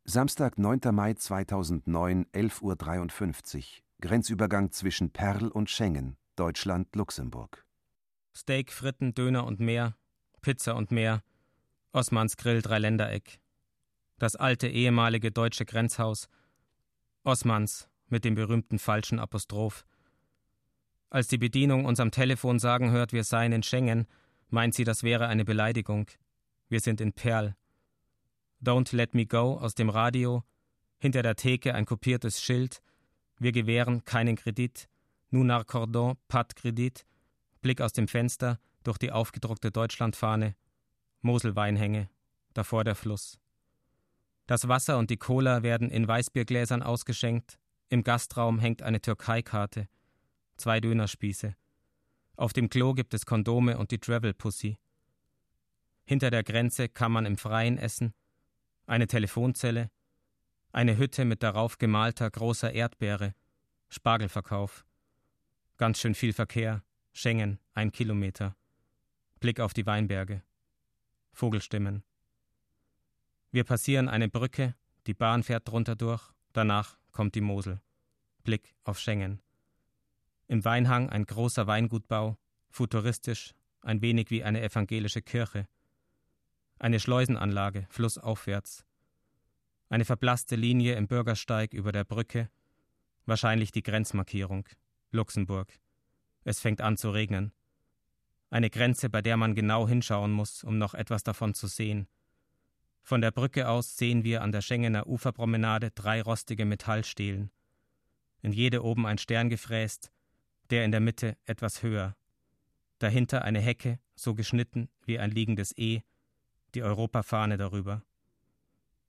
Samstag, 0.03 0.59
9. 0.59 0.81
Mai 0.91 1.15
2009, 1.15 2.27
11.53 2.35 3.59
Uhr. 3.59 3.83
Grenzübergang 4.01 4.73
zwischen 4.73 5.13
Perl 5.13 5.47
und 5.47 5.71
Schengen, 5.71 6.17
Deutschland-Luxemburg. 6.35 7.68
Steak, 8.39 8.73
Fritten, 8.73 9.15
Döner 9.15 9.45
und 9.45 9.59
mehr, 9.59 9.97
Pizza 10.43 10.77
und 10.77 10.93
mehr, 10.93 11.25
Osmans 11.93 12.37
Grill 12.37 12.63
Dreiländereck. 12.63 13.41
Das 14.21 14.37
alte 14.37 14.69
ehemalige 14.69 15.33
deutsche 15.33 15.65
Grenzhaus. 15.65 16.29
Osmans 17.25 17.89
mit 18.07 18.25
dem 18.25 18.37
berühmten 18.37 18.79
falschen 18.79 19.19
Apostroph. 19.19 19.85
Als 21.11 21.27
die 21.27 21.39
Bedienung 21.39 21.85
uns 21.85 21.99
am 21.99 22.13
Telefon 22.13 22.61
sagen 22.61 22.93
hört, 22.93 23.13
wir 23.13 23.25
seien 23.25 23.51
in 23.51 23.65
Schengen, 23.65 24.07
meint 24.51 24.73
sie, 24.73 24.85
das 24.85 25.03
wäre 25.03 25.27
eine 25.27 25.45
Beleidigung. 25.45 26.07
Wir 26.69 26.79
sind 26.79 27.01
in 27.01 27.13
Perl. 27.13 27.57
Don't 28.63 28.95
let 28.95 29.15
me 29.15 29.27
go 29.27 29.59
aus 29.59 29.75
dem 29.75 29.91
Radio, 29.91 30.45
hinter 30.99 31.25
der 31.25 31.35
Theke 31.35 31.75
ein 31.75 31.87
kopiertes 31.87 32.41
Schild, 32.41 32.83
wir 33.41 33.51
gewähren 33.51 34.05
keinen 34.05 34.37
Kredit, 34.37 34.89
nous 35.31 35.45
n'accordons 35.45 36.17
pas 36.29 36.47
de 36.47 36.55
Kredit, 36.55 37.05
Blick 37.61 37.81
aus 37.81 37.93
dem 37.93 38.09
Fenster 38.09 38.59
durch 38.85 38.99
die 38.99 39.13
aufgedruckte 39.13 39.71
Deutschlandfahne, 39.71 40.55
Moselweinhänge, 41.21 42.09
davor 42.55 42.85
der 42.85 42.95
Fluss. 42.95 43.39
Das 44.47 44.67
Wasser 44.69 44.99
und 44.99 45.11
die 45.11 45.17
Cola 45.17 45.63
werden 45.63 45.91
in 45.91 46.09
Weißbiergläsern 46.09 46.83
ausgeschenkt, 46.83 47.59
im 47.91 48.03
Gastraum 48.03 48.59
hängt 48.59 48.83
eine 48.83 49.01
Türkeikarte, 49.01 49.89
zwei 50.57 50.81
Dönerspieße. 50.81 51.55
Auf 52.37 52.53
dem 52.53 52.71
Klo 52.71 52.95
gibt 52.95 53.15
es 53.15 53.27
Kondome 53.27 53.79
und 53.79 53.91
die 53.91 53.99
Travel 53.99 54.33
Pussy. 54.33 54.79
Hinter 56.05 56.31
der 56.31 56.45
Grenze 56.45 56.89
kann 56.89 57.13
man 57.13 57.27
im 57.27 57.37
Freien 57.37 57.79
essen, 57.79 58.15
eine 58.87 59.07
Telefonzelle, 59.07 59.91
eine 60.73 60.97
Hütte 60.97 61.25
mit 61.25 61.43
darauf 61.43 61.79
gemalter 61.79 62.31
großer 62.31 62.73
Erdbeere, 62.73 63.35
Spargelverkauf, 63.89 64.87
ganz 65.77 65.99
schön 65.99 66.15
viel 66.15 66.33
Verkehr, 66.33 66.83
Schengen, 67.21 67.59
ein 67.75 67.91
Kilometer, 67.91 68.55
Blick 69.41 69.59
auf 69.59 69.75
die 69.75 69.87
Weinberge, 69.87 70.45
Vogelstimmen. 71.33 72.05
Wir 73.51 73.65
passieren 73.65 74.09
eine 74.09 74.29
Brücke, 74.29 74.77
die 75.09 75.15
Bahn 75.15 75.43
fährt 75.43 75.67
drunter 75.67 75.97
durch, 75.97 76.23
danach 76.53 76.97
kommt 77.11 77.35
die 77.35 77.41
Mosel. 77.41 77.83
Blick 78.45 78.73
auf 78.85 79.01
Schengen. 79.01 79.43
Im 80.47 80.65
Weinhang 80.65 81.11
ein 81.11 81.25
großer 81.25 81.67
Weingutbau, 81.67 82.39
futuristisch, 82.71 83.53
ein 83.81 84.01
wenig 84.01 84.31
wie 84.31 84.45
eine 84.45 84.63
evangelische 84.63 85.21
Kirche. 85.21 85.67
Eine 86.79 87.01
Schleusenanlage, 87.01 87.89
flussaufwärts. 87.91 88.87
Eine 89.89 90.05
verblasste 90.05 90.55
Linie 90.55 90.95
im 90.95 91.09
Bürgersteig 91.09 91.73
über 91.75 91.91
der 91.91 92.05
Brücke, 92.05 92.49
wahrscheinlich 93.27 93.73
die 93.73 93.83
Grenzmarkierung. 93.83 94.69
Luxemburg. 95.11 95.81
Es 96.49 96.61
fängt 96.61 96.81
an 96.81 96.97
zu 96.97 97.11
regnen. 97.11 97.53
Eine 98.49 98.71
Grenze, 98.71 99.11
bei 99.11 99.21
der 99.21 99.37
man 99.37 99.55
genau 99.55 99.87
hinschauen 99.87 100.33
muss, 100.33 100.65
um 100.65 100.79
noch 100.79 100.95
etwas 100.95 101.23
davon 101.23 101.53
zu 101.53 101.67
sehen. 101.67 102.09
Von 103.03 103.21
der 103.21 103.33
Brücke 103.33 103.69
aus 103.69 103.99
sehen 103.99 104.25
wir 104.25 104.41
an 104.41 104.51
der 104.51 104.63
Schengener 104.63 105.07
Uferpromenade 105.07 105.91
drei 105.91 106.23
rostige 106.23 106.65
Metallstelen. 106.65 107.51
In 108.41 108.55
jede 108.55 108.83
oben 108.83 109.05
ein 109.05 109.19
Stern 109.19 109.51
gefräst, 109.51 110.11
der 110.71 110.87
in 110.87 110.91
der 110.91 111.01
Mitte 111.01 111.37
etwas 111.45 111.83
höher. 111.83 112.17
Dahinter 112.99 113.43
eine 113.43 113.61
Hecke, 113.61 113.99
so 114.15 114.35
geschnitten 114.35 114.89
wie 115.05 115.19
ein 115.19 115.31
liegendes 115.31 115.77
E, 115.77 116.01
die 116.75 116.83
Europafahne 116.83 117.59
darüber. 117.59 118.03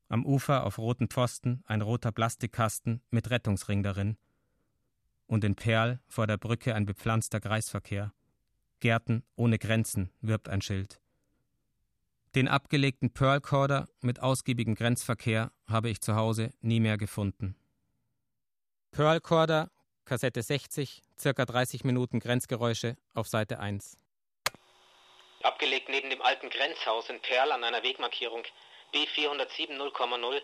Am 0.09 0.25
Ufer 0.25 0.65
auf 0.65 0.77
roten 0.77 1.07
Pfosten 1.07 1.63
ein 1.67 1.81
roter 1.81 2.11
Plastikkasten 2.11 3.01
mit 3.11 3.29
Rettungsring 3.29 3.81
darin. 3.81 4.17
Und 5.29 5.43
in 5.43 5.55
Perl 5.55 5.99
vor 6.07 6.25
der 6.25 6.37
Brücke 6.37 6.73
ein 6.73 6.87
bepflanzter 6.87 7.39
Kreisverkehr. 7.39 8.11
Gärten 8.79 9.23
ohne 9.35 9.59
Grenzen 9.59 10.11
wirbt 10.21 10.49
ein 10.49 10.63
Schild. 10.63 10.99
Den 12.33 12.47
abgelegten 12.47 13.13
Pearl-Corder 13.13 13.87
mit 14.01 14.21
ausgiebigem 14.21 14.73
Grenzverkehr 14.73 15.51
habe 15.67 15.91
ich 15.91 16.01
zu 16.01 16.15
Hause 16.15 16.51
nie 16.61 16.79
mehr 16.79 16.97
gefunden. 16.97 17.55
Pearl-Corder, 18.91 19.69
Kassette 20.03 20.41
60, 20.41 21.03
circa 21.19 21.45
30 21.45 21.83
Minuten 21.83 22.19
Grenzgeräusche 22.19 22.97
auf 23.13 23.27
Seite 23.27 23.59
1. 23.59 23.99
Abgelegt 25.43 25.89
neben 25.89 26.09
dem 26.09 26.23
alten 26.23 26.49
Grenzhaus 26.49 27.07
in 27.07 27.21
Perl 27.21 27.51
an 27.51 27.63
einer 27.63 27.83
Wegmarkierung 27.83 28.43
B407 28.93 29.77
0,0. 29.77 30.41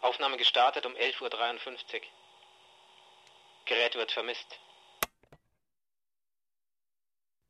Aufnahme 0.00 0.38
gestartet 0.38 0.86
um 0.86 0.92
11.53 0.94 1.20
Uhr. 1.22 2.00
Gerät 3.66 3.94
wird 3.94 4.12
vermisst. 4.12 4.60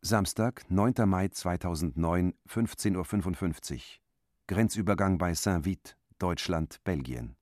Samstag, 0.01 0.63
9. 0.69 1.09
Mai 1.09 1.29
2009, 1.29 2.35
15.55 2.49 3.75
Uhr. 3.75 3.81
Grenzübergang 4.47 5.19
bei 5.19 5.35
Saint-Vith, 5.35 5.97
Deutschland, 6.19 6.83
Belgien. 6.85 7.37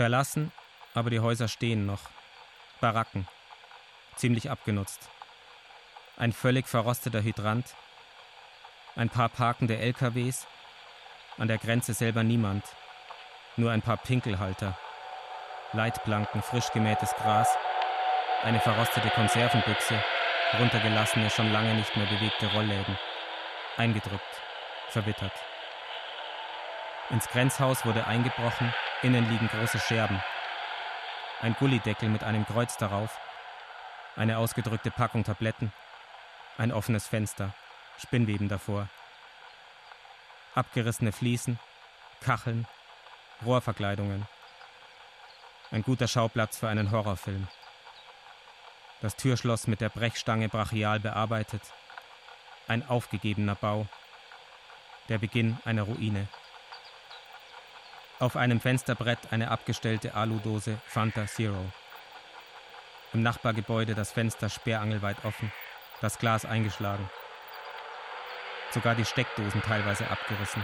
Verlassen, 0.00 0.50
aber 0.94 1.10
die 1.10 1.20
Häuser 1.20 1.46
stehen 1.46 1.84
noch. 1.84 2.00
Baracken. 2.80 3.28
Ziemlich 4.16 4.50
abgenutzt. 4.50 5.10
Ein 6.16 6.32
völlig 6.32 6.66
verrosteter 6.66 7.22
Hydrant. 7.22 7.66
Ein 8.96 9.10
paar 9.10 9.28
parkende 9.28 9.76
LKWs. 9.76 10.46
An 11.36 11.48
der 11.48 11.58
Grenze 11.58 11.92
selber 11.92 12.22
niemand. 12.22 12.64
Nur 13.58 13.72
ein 13.72 13.82
paar 13.82 13.98
Pinkelhalter. 13.98 14.74
Leitplanken, 15.74 16.40
frisch 16.40 16.72
gemähtes 16.72 17.14
Gras. 17.16 17.54
Eine 18.42 18.60
verrostete 18.60 19.10
Konservenbüchse. 19.10 20.02
Runtergelassene, 20.58 21.28
schon 21.28 21.52
lange 21.52 21.74
nicht 21.74 21.94
mehr 21.94 22.06
bewegte 22.06 22.46
Rollläden. 22.46 22.98
Eingedrückt. 23.76 24.40
Verwittert. 24.88 25.34
Ins 27.10 27.28
Grenzhaus 27.28 27.84
wurde 27.84 28.06
eingebrochen, 28.06 28.72
innen 29.02 29.28
liegen 29.30 29.48
große 29.48 29.78
Scherben. 29.78 30.22
Ein 31.40 31.54
Gullideckel 31.58 32.08
mit 32.08 32.22
einem 32.22 32.46
Kreuz 32.46 32.76
darauf, 32.76 33.18
eine 34.16 34.36
ausgedrückte 34.38 34.90
Packung 34.90 35.24
Tabletten, 35.24 35.72
ein 36.58 36.72
offenes 36.72 37.06
Fenster, 37.06 37.54
Spinnweben 37.98 38.48
davor. 38.48 38.88
Abgerissene 40.54 41.12
Fliesen, 41.12 41.58
Kacheln, 42.20 42.66
Rohrverkleidungen. 43.44 44.26
Ein 45.70 45.82
guter 45.82 46.08
Schauplatz 46.08 46.58
für 46.58 46.68
einen 46.68 46.90
Horrorfilm. 46.90 47.48
Das 49.00 49.16
Türschloss 49.16 49.66
mit 49.66 49.80
der 49.80 49.88
Brechstange 49.88 50.48
brachial 50.48 51.00
bearbeitet. 51.00 51.62
Ein 52.68 52.86
aufgegebener 52.86 53.54
Bau. 53.54 53.86
Der 55.08 55.18
Beginn 55.18 55.58
einer 55.64 55.84
Ruine. 55.84 56.28
Auf 58.20 58.36
einem 58.36 58.60
Fensterbrett 58.60 59.18
eine 59.30 59.50
abgestellte 59.50 60.12
Aludose 60.12 60.78
Fanta 60.86 61.26
Zero. 61.26 61.64
Im 63.14 63.22
Nachbargebäude 63.22 63.94
das 63.94 64.12
Fenster 64.12 64.50
sperrangelweit 64.50 65.24
offen, 65.24 65.50
das 66.02 66.18
Glas 66.18 66.44
eingeschlagen. 66.44 67.08
Sogar 68.72 68.94
die 68.94 69.06
Steckdosen 69.06 69.62
teilweise 69.62 70.06
abgerissen. 70.10 70.62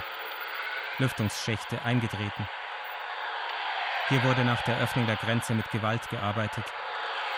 Lüftungsschächte 0.98 1.80
eingetreten. 1.82 2.46
Hier 4.10 4.22
wurde 4.22 4.44
nach 4.44 4.60
der 4.64 4.78
Öffnung 4.78 5.06
der 5.06 5.16
Grenze 5.16 5.54
mit 5.54 5.70
Gewalt 5.70 6.06
gearbeitet. 6.10 6.64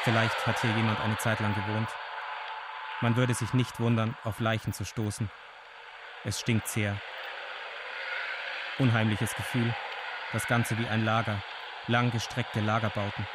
Vielleicht 0.03 0.49
hat 0.49 0.61
hier 0.61 0.75
jemand 0.75 1.01
eine 1.01 1.17
Zeit 1.19 1.39
lang 1.39 1.55
gewohnt. 1.55 1.89
Man 3.01 3.15
würde 3.15 3.35
sich 3.35 3.53
nicht 3.55 3.79
wundern, 3.79 4.17
auf 4.25 4.41
Leichen 4.41 4.73
zu 4.73 4.85
stoßen. 4.85 5.31
Es 6.25 6.41
stinkt 6.41 6.67
sehr. 6.67 6.97
Unheimliches 8.79 9.35
Gefühl, 9.37 9.73
das 10.33 10.47
Ganze 10.47 10.79
wie 10.79 10.87
ein 10.89 11.05
Lager, 11.05 11.41
langgestreckte 11.87 12.61
Lagerbauten. 12.61 13.27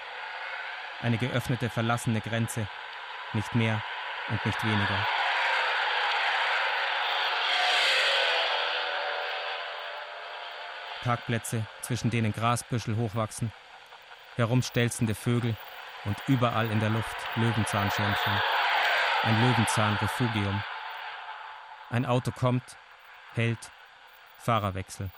Eine 1.01 1.17
geöffnete, 1.17 1.69
verlassene 1.69 2.21
Grenze, 2.21 2.67
nicht 3.33 3.55
mehr 3.55 3.81
und 4.29 4.45
nicht 4.45 4.63
weniger. 4.63 5.07
Parkplätze, 11.03 11.65
zwischen 11.81 12.09
denen 12.09 12.31
Grasbüschel 12.31 12.95
hochwachsen, 12.95 13.51
herumstelzende 14.35 15.15
Vögel 15.15 15.57
und 16.05 16.17
überall 16.27 16.71
in 16.71 16.79
der 16.79 16.89
Luft 16.89 17.17
Löwenzahnschirmchen. 17.35 18.41
Ein 19.23 19.41
Löwenzahnrefugium. 19.41 20.63
Ein 21.89 22.05
Auto 22.05 22.31
kommt, 22.31 22.77
hält, 23.33 23.71
Fahrerwechsel. 24.39 25.11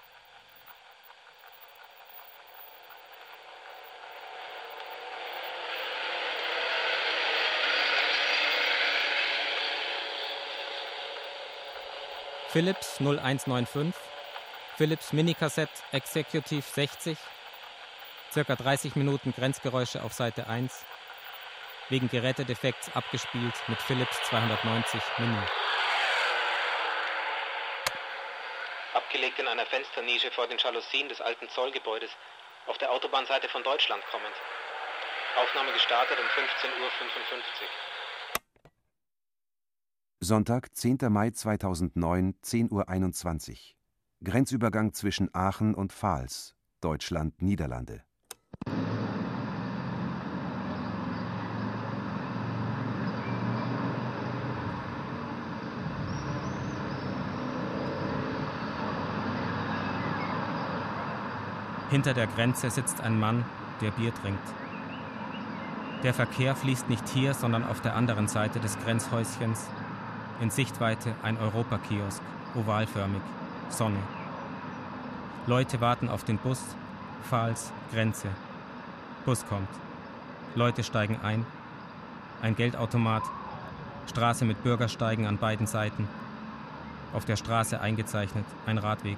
Philips 12.56 13.02
0195, 13.02 13.94
Philips 14.78 15.12
Minikassett 15.12 15.70
Executive 15.92 16.62
60, 16.62 17.18
circa 18.32 18.56
30 18.56 18.96
Minuten 18.96 19.34
Grenzgeräusche 19.34 20.02
auf 20.02 20.14
Seite 20.14 20.48
1, 20.48 20.86
wegen 21.90 22.08
Gerätedefekts 22.08 22.96
abgespielt 22.96 23.56
mit 23.68 23.82
Philips 23.82 24.18
290 24.30 25.02
Mini. 25.18 25.38
Abgelegt 28.94 29.38
in 29.38 29.50
einer 29.50 29.66
Fensternische 29.66 30.32
vor 30.32 30.48
den 30.48 30.58
Jalousien 30.58 31.10
des 31.10 31.20
alten 31.20 31.50
Zollgebäudes, 31.50 32.12
auf 32.68 32.78
der 32.78 32.90
Autobahnseite 32.90 33.50
von 33.50 33.64
Deutschland 33.64 34.02
kommend. 34.10 34.36
Aufnahme 35.36 35.74
gestartet 35.74 36.18
um 36.18 36.26
15.55 36.26 36.72
Uhr. 36.80 37.95
Sonntag, 40.26 40.76
10. 40.76 40.98
Mai 41.10 41.30
2009, 41.30 42.34
10.21 42.44 43.52
Uhr. 43.52 43.58
Grenzübergang 44.24 44.92
zwischen 44.92 45.30
Aachen 45.36 45.76
und 45.76 45.94
Pfalz, 45.94 46.56
Deutschland, 46.82 47.44
Niederlande. 47.44 48.02
Hinter 61.92 62.16
der 62.16 62.26
Grenze 62.26 62.72
sitzt 62.72 63.00
ein 63.02 63.20
Mann, 63.20 63.46
der 63.80 63.92
Bier 63.92 64.12
trinkt. 64.16 64.42
Der 66.02 66.16
Verkehr 66.16 66.56
fließt 66.56 66.90
nicht 66.90 67.08
hier, 67.10 67.36
sondern 67.36 67.64
auf 67.64 67.82
der 67.82 67.96
anderen 67.96 68.28
Seite 68.28 68.60
des 68.60 68.80
Grenzhäuschens. 68.80 69.70
In 70.42 70.50
Sichtweite 70.50 71.14
ein 71.24 71.38
Europakiosk, 71.38 72.22
ovalförmig, 72.56 73.22
Sonne. 73.70 74.00
Leute 75.48 75.82
warten 75.82 76.10
auf 76.10 76.24
den 76.24 76.38
Bus, 76.38 76.62
Pfahls, 77.30 77.72
Grenze. 77.92 78.28
Bus 79.26 79.46
kommt. 79.48 79.70
Leute 80.56 80.84
steigen 80.84 81.20
ein. 81.24 81.46
Ein 82.42 82.56
Geldautomat. 82.56 83.24
Straße 84.10 84.46
mit 84.46 84.64
Bürgersteigen 84.64 85.26
an 85.26 85.38
beiden 85.38 85.68
Seiten. 85.68 86.08
Auf 87.14 87.26
der 87.26 87.36
Straße 87.36 87.80
eingezeichnet 87.80 88.46
ein 88.66 88.78
Radweg 88.78 89.18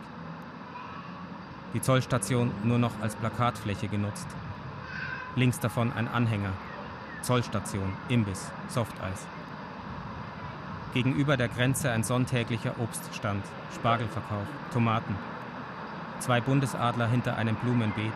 die 1.74 1.82
Zollstation 1.82 2.52
nur 2.64 2.80
noch 2.80 2.94
als 3.02 3.16
Plakatfläche 3.16 3.88
genutzt. 3.88 4.28
Links 5.36 5.60
davon 5.60 5.92
ein 5.94 6.08
Anhänger, 6.08 6.54
Zollstation, 7.22 7.94
Imbiss, 8.10 8.52
Softeis. 8.68 9.28
Gegenüber 10.94 11.38
der 11.38 11.50
Grenze 11.50 11.92
ein 11.92 12.04
sonntäglicher 12.04 12.74
Obststand, 12.80 13.44
Spargelverkauf, 13.76 14.48
Tomaten. 14.74 15.16
Zwei 16.20 16.42
Bundesadler 16.42 17.08
hinter 17.08 17.38
einem 17.38 17.56
Blumenbeet, 17.56 18.14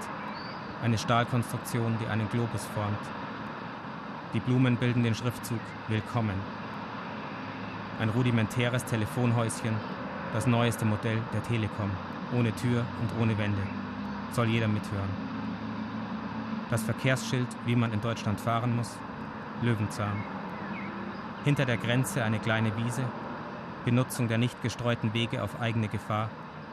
eine 0.83 0.97
Stahlkonstruktion, 0.97 1.97
die 2.01 2.07
einen 2.07 2.29
Globus 2.29 2.65
formt. 2.73 2.97
Die 4.33 4.39
Blumen 4.39 4.77
bilden 4.77 5.03
den 5.03 5.15
Schriftzug 5.15 5.59
Willkommen. 5.87 6.35
Ein 7.99 8.09
rudimentäres 8.09 8.85
Telefonhäuschen, 8.85 9.75
das 10.33 10.47
neueste 10.47 10.85
Modell 10.85 11.19
der 11.33 11.43
Telekom 11.43 11.91
ohne 12.33 12.53
Tür 12.55 12.85
und 13.01 13.21
ohne 13.21 13.37
Wände. 13.37 13.61
Soll 14.31 14.47
jeder 14.47 14.67
mithören. 14.67 15.09
Das 16.69 16.83
Verkehrsschild, 16.83 17.47
wie 17.65 17.75
man 17.75 17.91
in 17.91 18.01
Deutschland 18.01 18.39
fahren 18.39 18.75
muss, 18.75 18.97
Löwenzahn. 19.61 20.23
Hinter 21.43 21.65
der 21.65 21.77
Grenze 21.77 22.23
eine 22.23 22.39
kleine 22.39 22.75
Wiese, 22.77 23.03
Benutzung 23.83 24.27
der 24.27 24.37
nicht 24.37 24.61
gestreuten 24.61 25.13
Wege 25.13 25.43
auf 25.43 25.59
eigene 25.59 25.87
Gefahr, 25.87 26.29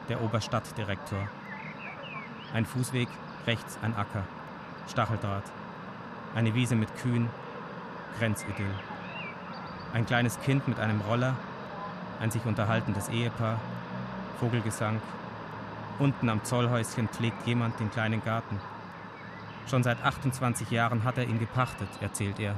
der 0.08 0.22
Oberstadtdirektor. 0.22 1.28
Ein 2.52 2.66
Fußweg, 2.66 3.08
rechts 3.46 3.78
ein 3.82 3.96
Acker, 3.96 4.24
Stacheldraht. 4.88 5.44
Eine 6.34 6.54
Wiese 6.54 6.76
mit 6.76 6.94
Kühen, 6.96 7.30
Grenzidyll. 8.18 8.74
Ein 9.94 10.04
kleines 10.04 10.38
Kind 10.40 10.68
mit 10.68 10.78
einem 10.78 11.00
Roller, 11.00 11.34
ein 12.20 12.30
sich 12.30 12.44
unterhaltendes 12.44 13.08
Ehepaar, 13.08 13.58
Vogelgesang, 14.38 15.00
Unten 15.98 16.28
am 16.28 16.44
Zollhäuschen 16.44 17.08
pflegt 17.08 17.44
jemand 17.46 17.80
den 17.80 17.90
kleinen 17.90 18.22
Garten. 18.22 18.60
Schon 19.68 19.82
seit 19.82 20.02
28 20.04 20.70
Jahren 20.70 21.02
hat 21.02 21.18
er 21.18 21.24
ihn 21.24 21.40
gepachtet, 21.40 21.88
erzählt 22.00 22.38
er. 22.38 22.54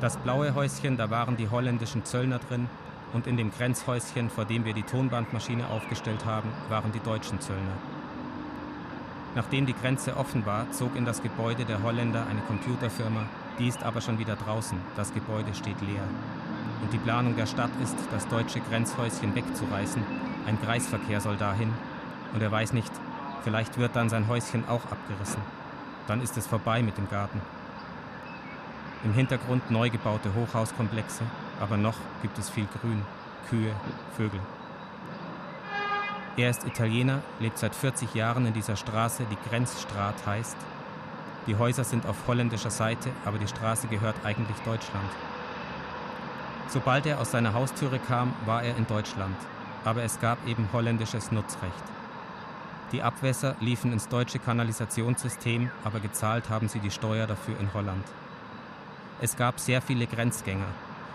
Das 0.00 0.16
blaue 0.16 0.54
Häuschen, 0.54 0.96
da 0.96 1.10
waren 1.10 1.36
die 1.36 1.48
holländischen 1.48 2.04
Zöllner 2.04 2.38
drin 2.38 2.68
und 3.12 3.26
in 3.26 3.36
dem 3.36 3.50
Grenzhäuschen, 3.50 4.30
vor 4.30 4.44
dem 4.44 4.64
wir 4.64 4.74
die 4.74 4.82
Tonbandmaschine 4.84 5.68
aufgestellt 5.68 6.24
haben, 6.24 6.50
waren 6.68 6.92
die 6.92 7.00
deutschen 7.00 7.40
Zöllner. 7.40 7.76
Nachdem 9.34 9.66
die 9.66 9.74
Grenze 9.74 10.16
offen 10.16 10.46
war, 10.46 10.70
zog 10.70 10.94
in 10.96 11.04
das 11.04 11.22
Gebäude 11.22 11.64
der 11.64 11.82
Holländer 11.82 12.26
eine 12.30 12.40
Computerfirma, 12.42 13.24
die 13.58 13.68
ist 13.68 13.82
aber 13.82 14.00
schon 14.00 14.18
wieder 14.18 14.36
draußen, 14.36 14.78
das 14.96 15.12
Gebäude 15.12 15.54
steht 15.54 15.80
leer. 15.80 16.04
Und 16.82 16.92
die 16.92 16.98
Planung 16.98 17.36
der 17.36 17.46
Stadt 17.46 17.70
ist, 17.82 17.96
das 18.12 18.28
deutsche 18.28 18.60
Grenzhäuschen 18.60 19.34
wegzureißen 19.34 20.02
ein 20.48 20.60
Kreisverkehr 20.62 21.20
soll 21.20 21.36
dahin 21.36 21.74
und 22.32 22.40
er 22.40 22.50
weiß 22.50 22.72
nicht, 22.72 22.90
vielleicht 23.44 23.76
wird 23.76 23.94
dann 23.94 24.08
sein 24.08 24.28
Häuschen 24.28 24.66
auch 24.66 24.84
abgerissen. 24.90 25.42
Dann 26.06 26.22
ist 26.22 26.38
es 26.38 26.46
vorbei 26.46 26.82
mit 26.82 26.96
dem 26.96 27.08
Garten. 27.10 27.42
Im 29.04 29.12
Hintergrund 29.12 29.70
neu 29.70 29.90
gebaute 29.90 30.34
Hochhauskomplexe, 30.34 31.22
aber 31.60 31.76
noch 31.76 31.94
gibt 32.20 32.36
es 32.36 32.50
viel 32.50 32.66
Grün, 32.80 33.02
Kühe, 33.48 33.72
Vögel. 34.16 34.40
Er 36.36 36.50
ist 36.50 36.66
Italiener, 36.66 37.20
lebt 37.38 37.58
seit 37.58 37.76
40 37.76 38.14
Jahren 38.14 38.46
in 38.46 38.54
dieser 38.54 38.74
Straße, 38.74 39.24
die 39.30 39.48
Grenzstraat 39.48 40.26
heißt. 40.26 40.56
Die 41.46 41.56
Häuser 41.56 41.84
sind 41.84 42.06
auf 42.06 42.16
holländischer 42.26 42.70
Seite, 42.70 43.10
aber 43.24 43.38
die 43.38 43.46
Straße 43.46 43.86
gehört 43.86 44.16
eigentlich 44.24 44.58
Deutschland. 44.64 45.10
Sobald 46.68 47.06
er 47.06 47.20
aus 47.20 47.30
seiner 47.30 47.54
Haustüre 47.54 48.00
kam, 48.00 48.34
war 48.46 48.64
er 48.64 48.76
in 48.76 48.86
Deutschland, 48.86 49.36
aber 49.84 50.02
es 50.02 50.20
gab 50.20 50.44
eben 50.46 50.68
holländisches 50.72 51.30
Nutzrecht. 51.30 51.84
Die 52.90 53.02
Abwässer 53.02 53.54
liefen 53.60 53.92
ins 53.92 54.08
deutsche 54.08 54.40
Kanalisationssystem, 54.40 55.70
aber 55.84 56.00
gezahlt 56.00 56.50
haben 56.50 56.68
sie 56.68 56.80
die 56.80 56.90
Steuer 56.90 57.26
dafür 57.26 57.58
in 57.60 57.72
Holland. 57.72 58.04
Es 59.20 59.36
gab 59.36 59.58
sehr 59.58 59.82
viele 59.82 60.06
Grenzgänger. 60.06 60.68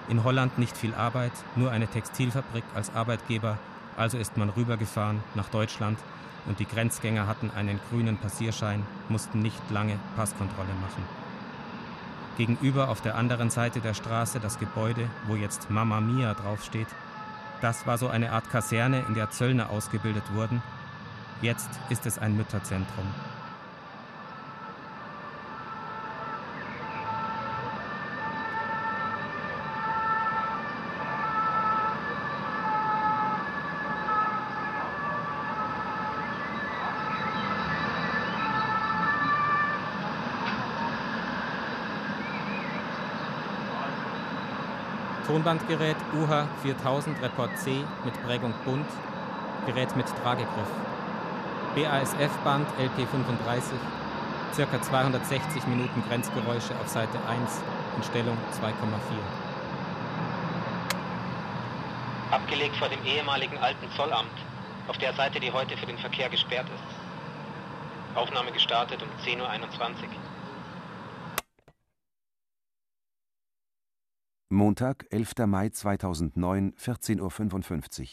In 0.10 0.26
Holland 0.26 0.58
nicht 0.58 0.76
viel 0.76 0.94
Arbeit, 0.94 1.32
nur 1.56 1.72
eine 1.72 1.88
Textilfabrik 1.88 2.66
als 2.76 2.94
Arbeitgeber, 2.94 3.58
also 3.96 4.18
ist 4.18 4.36
man 4.36 4.50
rübergefahren 4.50 5.24
nach 5.36 5.48
Deutschland 5.50 5.98
und 6.46 6.60
die 6.60 6.68
Grenzgänger 6.68 7.28
hatten 7.28 7.52
einen 7.56 7.80
grünen 7.90 8.18
Passierschein, 8.18 8.86
mussten 9.08 9.40
nicht 9.40 9.62
lange 9.72 9.98
Passkontrolle 10.18 10.74
machen. 10.82 11.04
Gegenüber 12.38 12.90
auf 12.90 13.02
der 13.02 13.16
anderen 13.16 13.50
Seite 13.50 13.80
der 13.80 13.94
Straße 13.94 14.42
das 14.42 14.60
Gebäude, 14.60 15.08
wo 15.28 15.36
jetzt 15.36 15.70
Mama 15.70 16.02
Mia 16.02 16.34
draufsteht, 16.34 16.88
das 17.62 17.88
war 17.88 17.98
so 17.98 18.10
eine 18.10 18.34
Art 18.34 18.50
Kaserne, 18.50 19.06
in 19.08 19.14
der 19.14 19.30
Zöllner 19.30 19.70
ausgebildet 19.70 20.24
wurden. 20.34 20.62
Jetzt 21.42 21.70
ist 21.90 22.06
es 22.06 22.20
ein 22.20 22.36
Mütterzentrum. 22.36 23.06
Tonbandgerät 45.34 45.98
UHA 46.14 46.48
4000 46.62 47.20
Report 47.24 47.58
C 47.58 47.84
mit 48.06 48.14
Prägung 48.24 48.54
bunt, 48.66 48.86
Gerät 49.66 49.96
mit 49.96 50.06
Tragegriff. 50.22 50.70
BASF-Band 51.74 52.68
LP35, 52.78 53.74
ca. 54.56 54.80
260 54.80 55.66
Minuten 55.66 56.04
Grenzgeräusche 56.08 56.76
auf 56.80 56.88
Seite 56.88 57.18
1 57.28 57.64
in 57.98 58.04
Stellung 58.04 58.38
2,4. 58.62 58.74
Abgelegt 62.30 62.76
vor 62.76 62.90
dem 62.90 63.04
ehemaligen 63.04 63.58
alten 63.58 63.90
Zollamt, 63.98 64.30
auf 64.88 65.00
der 65.00 65.16
Seite, 65.16 65.40
die 65.40 65.52
heute 65.52 65.76
für 65.78 65.88
den 65.88 65.98
Verkehr 65.98 66.30
gesperrt 66.30 66.68
ist. 66.68 68.16
Aufnahme 68.16 68.52
gestartet 68.52 69.02
um 69.02 69.10
10.21 69.26 69.40
Uhr. 69.40 70.23
Montag, 74.54 75.08
11. 75.10 75.48
Mai 75.48 75.70
2009, 75.70 76.76
14.55 76.78 78.02
Uhr. 78.02 78.08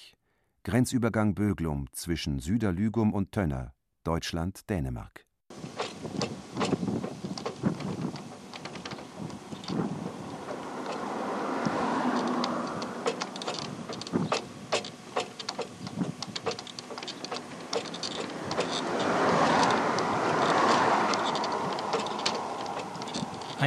Grenzübergang 0.65 1.35
Böglum 1.35 1.93
zwischen 1.93 2.39
Süderlügum 2.39 3.13
und 3.13 3.33
Tönner, 3.33 3.75
Deutschland, 4.05 4.71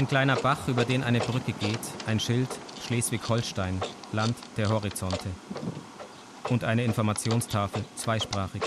Ein 0.04 0.10
kleiner 0.10 0.36
Bach, 0.36 0.68
über 0.68 0.84
den 0.84 1.02
eine 1.02 1.22
Brücke 1.22 1.54
geht, 1.54 1.80
ein 2.08 2.20
Schild 2.20 2.50
Schleswig-Holstein, 2.86 3.82
Land 4.12 4.36
der 4.58 4.68
Horizonte. 4.68 5.30
Und 6.50 6.66
eine 6.66 6.84
Informationstafel, 6.84 7.86
zweisprachig. 7.96 8.64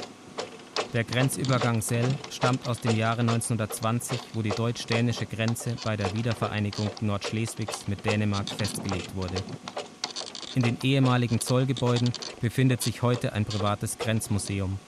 Der 0.95 1.05
Grenzübergang 1.05 1.83
Sell 1.83 2.09
stammt 2.31 2.67
aus 2.67 2.81
dem 2.81 2.97
Jahre 2.97 3.21
1920, 3.21 4.19
wo 4.33 4.41
die 4.41 4.49
deutsch-dänische 4.49 5.27
Grenze 5.27 5.77
bei 5.85 5.95
der 5.95 6.15
Wiedervereinigung 6.15 6.89
Nordschleswigs 7.03 7.87
mit 7.87 8.07
Dänemark 8.07 8.49
festgelegt 8.49 9.15
wurde. 9.15 9.37
In 10.55 10.63
den 10.63 10.79
ehemaligen 10.83 11.39
Zollgebäuden 11.39 12.13
befindet 12.41 12.81
sich 12.81 13.03
heute 13.03 13.35
ein 13.35 13.45
privates 13.45 13.99
Grenzmuseum. 13.99 14.79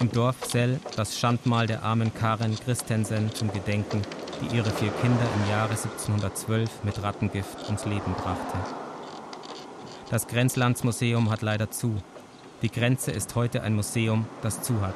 Im 0.00 0.10
Dorf 0.10 0.36
Sell 0.46 0.80
das 0.96 1.18
Schandmal 1.18 1.66
der 1.66 1.82
armen 1.82 2.14
Karen 2.14 2.58
Christensen 2.58 3.30
zum 3.34 3.52
Gedenken, 3.52 4.00
die 4.40 4.56
ihre 4.56 4.70
vier 4.70 4.90
Kinder 4.90 5.26
im 5.36 5.50
Jahre 5.50 5.70
1712 5.70 6.84
mit 6.84 7.02
Rattengift 7.02 7.66
ums 7.66 7.84
Leben 7.84 8.14
brachte. 8.14 8.58
Das 10.10 10.26
Grenzlandsmuseum 10.26 11.30
hat 11.30 11.42
leider 11.42 11.70
zu. 11.70 11.96
Die 12.62 12.70
Grenze 12.70 13.10
ist 13.10 13.34
heute 13.36 13.62
ein 13.62 13.74
Museum, 13.74 14.26
das 14.42 14.62
zu 14.62 14.80
hat. 14.80 14.94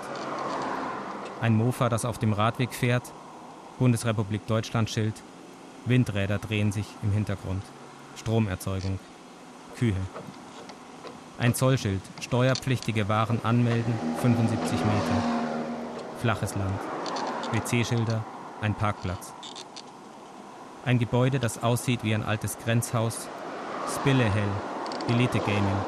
Ein 1.40 1.57
Mofa, 1.57 1.88
das 1.88 2.05
auf 2.05 2.18
dem 2.18 2.32
Radweg 2.32 2.72
fährt, 2.74 3.12
Bundesrepublik 3.78 4.47
Deutschland 4.47 4.90
Schild, 4.90 5.14
Windräder 5.86 6.38
drehen 6.38 6.72
sich 6.72 6.86
im 7.03 7.12
Hintergrund, 7.12 7.62
Stromerzeugung, 8.16 8.99
Kühe. 9.76 9.95
Ein 11.38 11.55
Zollschild, 11.55 12.01
steuerpflichtige 12.20 13.09
Waren 13.09 13.45
anmelden, 13.45 13.92
75 14.22 14.72
Meter. 14.72 15.22
Flaches 16.20 16.55
Land. 16.55 16.80
WC-Schilder, 17.53 18.24
ein 18.61 18.74
Parkplatz. 18.74 19.32
Ein 20.84 20.98
Gebäude, 20.98 21.38
das 21.38 21.62
aussieht 21.62 22.05
wie 22.05 22.14
ein 22.14 22.24
altes 22.24 22.59
Grenzhaus. 22.59 23.28
Spillehell, 23.94 24.48
Elite 25.09 25.38
Gaming. 25.38 25.84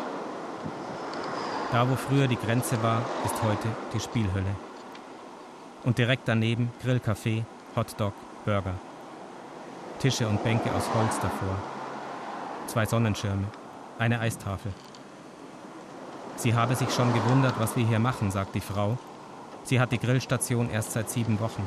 Da, 1.73 1.89
wo 1.89 1.97
früher 1.97 2.29
die 2.29 2.37
Grenze 2.37 2.83
war, 2.83 3.03
ist 3.25 3.43
heute 3.43 3.69
die 3.93 4.01
Spielhölle. 4.01 4.55
Und 5.85 5.99
direkt 5.99 6.29
daneben 6.29 6.71
Grillcafé, 6.83 7.45
Hotdog, 7.75 8.15
Burger. 8.45 8.75
Tische 9.99 10.29
und 10.29 10.43
Bänke 10.45 10.73
aus 10.73 10.85
Holz 10.95 11.17
davor. 11.21 11.57
Zwei 12.67 12.87
Sonnenschirme, 12.87 13.47
eine 13.99 14.21
Eistafel. 14.21 14.73
Sie 16.37 16.55
habe 16.55 16.77
sich 16.77 16.93
schon 16.93 17.13
gewundert, 17.15 17.59
was 17.59 17.77
wir 17.77 17.87
hier 17.87 17.99
machen, 17.99 18.31
sagt 18.31 18.55
die 18.55 18.61
Frau. 18.61 18.99
Sie 19.65 19.81
hat 19.81 19.93
die 19.93 19.99
Grillstation 19.99 20.71
erst 20.71 20.93
seit 20.93 21.11
sieben 21.11 21.41
Wochen. 21.41 21.67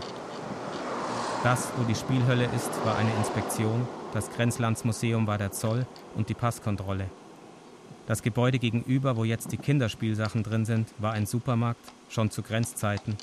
Das, 1.42 1.72
wo 1.78 1.84
die 1.84 1.96
Spielhölle 1.96 2.50
ist, 2.54 2.70
war 2.84 2.98
eine 2.98 3.14
Inspektion, 3.16 3.88
das 4.12 4.30
Grenzlandsmuseum 4.32 5.26
war 5.26 5.38
der 5.38 5.54
Zoll 5.54 5.86
und 6.16 6.28
die 6.28 6.34
Passkontrolle. 6.34 7.10
Das 8.08 8.24
Gebäude 8.24 8.60
gegenüber, 8.60 9.16
wo 9.16 9.24
jetzt 9.24 9.54
die 9.54 9.58
Kinderspielsachen 9.58 10.44
drin 10.44 10.66
sind, 10.66 10.90
war 10.98 11.14
ein 11.14 11.26
Supermarkt, 11.26 11.94
schon 12.10 12.30
zu 12.30 12.42
Grenzzeiten, 12.42 13.16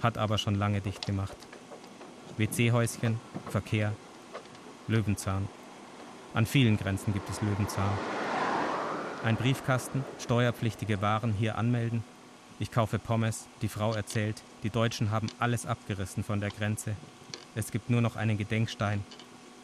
hat 0.00 0.18
aber 0.18 0.38
schon 0.38 0.54
lange 0.54 0.80
dicht 0.80 1.04
gemacht. 1.04 1.36
WC-Häuschen, 2.36 3.18
Verkehr, 3.50 3.92
Löwenzahn. 4.86 5.48
An 6.34 6.46
vielen 6.46 6.76
Grenzen 6.76 7.12
gibt 7.12 7.28
es 7.28 7.42
Löwenzahn. 7.42 7.98
Ein 9.24 9.34
Briefkasten, 9.34 10.04
steuerpflichtige 10.20 11.02
Waren 11.02 11.32
hier 11.32 11.58
anmelden. 11.58 12.04
Ich 12.60 12.70
kaufe 12.70 13.00
Pommes, 13.00 13.48
die 13.62 13.68
Frau 13.68 13.94
erzählt, 13.94 14.42
die 14.62 14.70
Deutschen 14.70 15.10
haben 15.10 15.26
alles 15.40 15.66
abgerissen 15.66 16.22
von 16.22 16.38
der 16.38 16.50
Grenze. 16.50 16.94
Es 17.58 17.72
gibt 17.72 17.90
nur 17.90 18.00
noch 18.00 18.14
einen 18.14 18.38
Gedenkstein, 18.38 19.02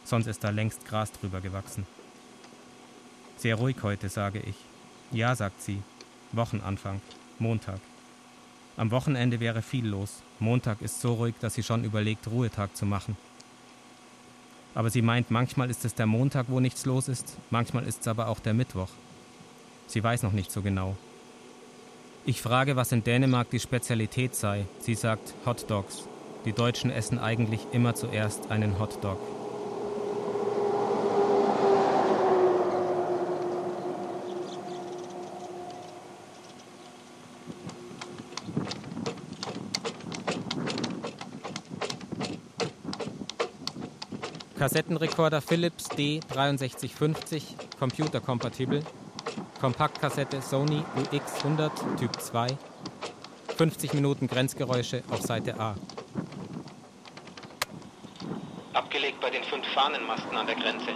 sonst 0.05 0.27
ist 0.27 0.43
da 0.43 0.51
längst 0.51 0.85
Gras 0.85 1.13
drüber 1.13 1.41
gewachsen. 1.41 1.87
Sehr 3.37 3.55
ruhig 3.55 3.77
heute, 3.85 4.09
sage 4.09 4.41
ich. 4.41 4.57
Ja, 5.13 5.37
sagt 5.37 5.63
sie. 5.63 5.81
Wochenanfang, 6.33 7.01
Montag. 7.39 7.79
Am 8.77 8.91
Wochenende 8.91 9.39
wäre 9.39 9.63
viel 9.63 9.87
los. 9.87 10.25
Montag 10.41 10.83
ist 10.83 11.01
so 11.01 11.15
ruhig, 11.15 11.37
dass 11.41 11.55
sie 11.55 11.63
schon 11.63 11.85
überlegt, 11.85 12.27
Ruhetag 12.27 12.77
zu 12.77 12.85
machen. 12.85 13.17
Aber 14.75 14.91
sie 14.91 15.03
meint, 15.03 15.31
manchmal 15.31 15.71
ist 15.71 15.85
es 15.85 15.95
der 15.95 16.07
Montag, 16.07 16.47
wo 16.49 16.59
nichts 16.59 16.87
los 16.87 17.07
ist, 17.07 17.37
manchmal 17.51 17.85
ist 17.85 18.01
es 18.01 18.09
aber 18.09 18.27
auch 18.27 18.41
der 18.41 18.55
Mittwoch. 18.55 18.91
Sie 19.87 20.03
weiß 20.03 20.25
noch 20.25 20.33
nicht 20.33 20.51
so 20.51 20.63
genau. 20.63 20.97
Ich 22.27 22.43
frage, 22.43 22.75
was 22.75 22.91
in 22.91 23.05
Dänemark 23.05 23.51
die 23.51 23.61
Spezialität 23.61 24.35
sei. 24.35 24.67
Sie 24.81 24.97
sagt 24.97 25.33
Hot 25.47 25.71
Dogs. 25.71 26.09
Die 26.45 26.53
Deutschen 26.53 26.91
essen 26.91 27.19
eigentlich 27.19 27.61
immer 27.73 27.95
zuerst 27.95 28.51
einen 28.51 28.79
Hot 28.79 29.03
Dog. 29.03 29.19
Kassettenrekorder 44.59 45.43
Philips 45.43 45.91
D6350, 45.91 47.43
computerkompatibel, 47.79 48.83
Kompaktkassette 49.61 50.41
Sony 50.41 50.83
UX100 50.97 51.71
Typ 51.99 52.21
2, 52.21 52.47
50 53.57 53.95
Minuten 53.95 54.27
Grenzgeräusche 54.27 55.03
auf 55.11 55.21
Seite 55.21 55.59
A. 55.61 55.75
Abgelegt 58.73 59.21
bei 59.21 59.31
den 59.31 59.43
fünf 59.45 59.64
Fahnenmasten 59.75 60.37
an 60.37 60.47
der 60.47 60.55
Grenze, 60.55 60.95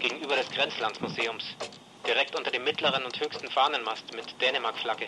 gegenüber 0.00 0.34
des 0.34 0.50
Grenzlandsmuseums, 0.50 1.44
direkt 2.04 2.36
unter 2.36 2.50
dem 2.50 2.64
mittleren 2.64 3.04
und 3.04 3.20
höchsten 3.20 3.48
Fahnenmast 3.48 4.12
mit 4.16 4.40
Dänemark-Flagge, 4.42 5.06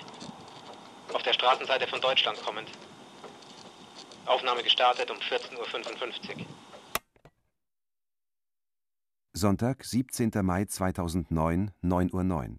auf 1.12 1.22
der 1.24 1.32
Straßenseite 1.32 1.88
von 1.88 2.00
Deutschland 2.00 2.40
kommend. 2.44 2.70
Aufnahme 4.24 4.62
gestartet 4.62 5.10
um 5.10 5.16
14.55 5.16 6.38
Uhr. 6.38 6.46
Sonntag, 9.32 9.82
17. 9.84 10.30
Mai 10.42 10.66
2009, 10.66 11.72
9.09 11.82 12.50
Uhr. 12.50 12.58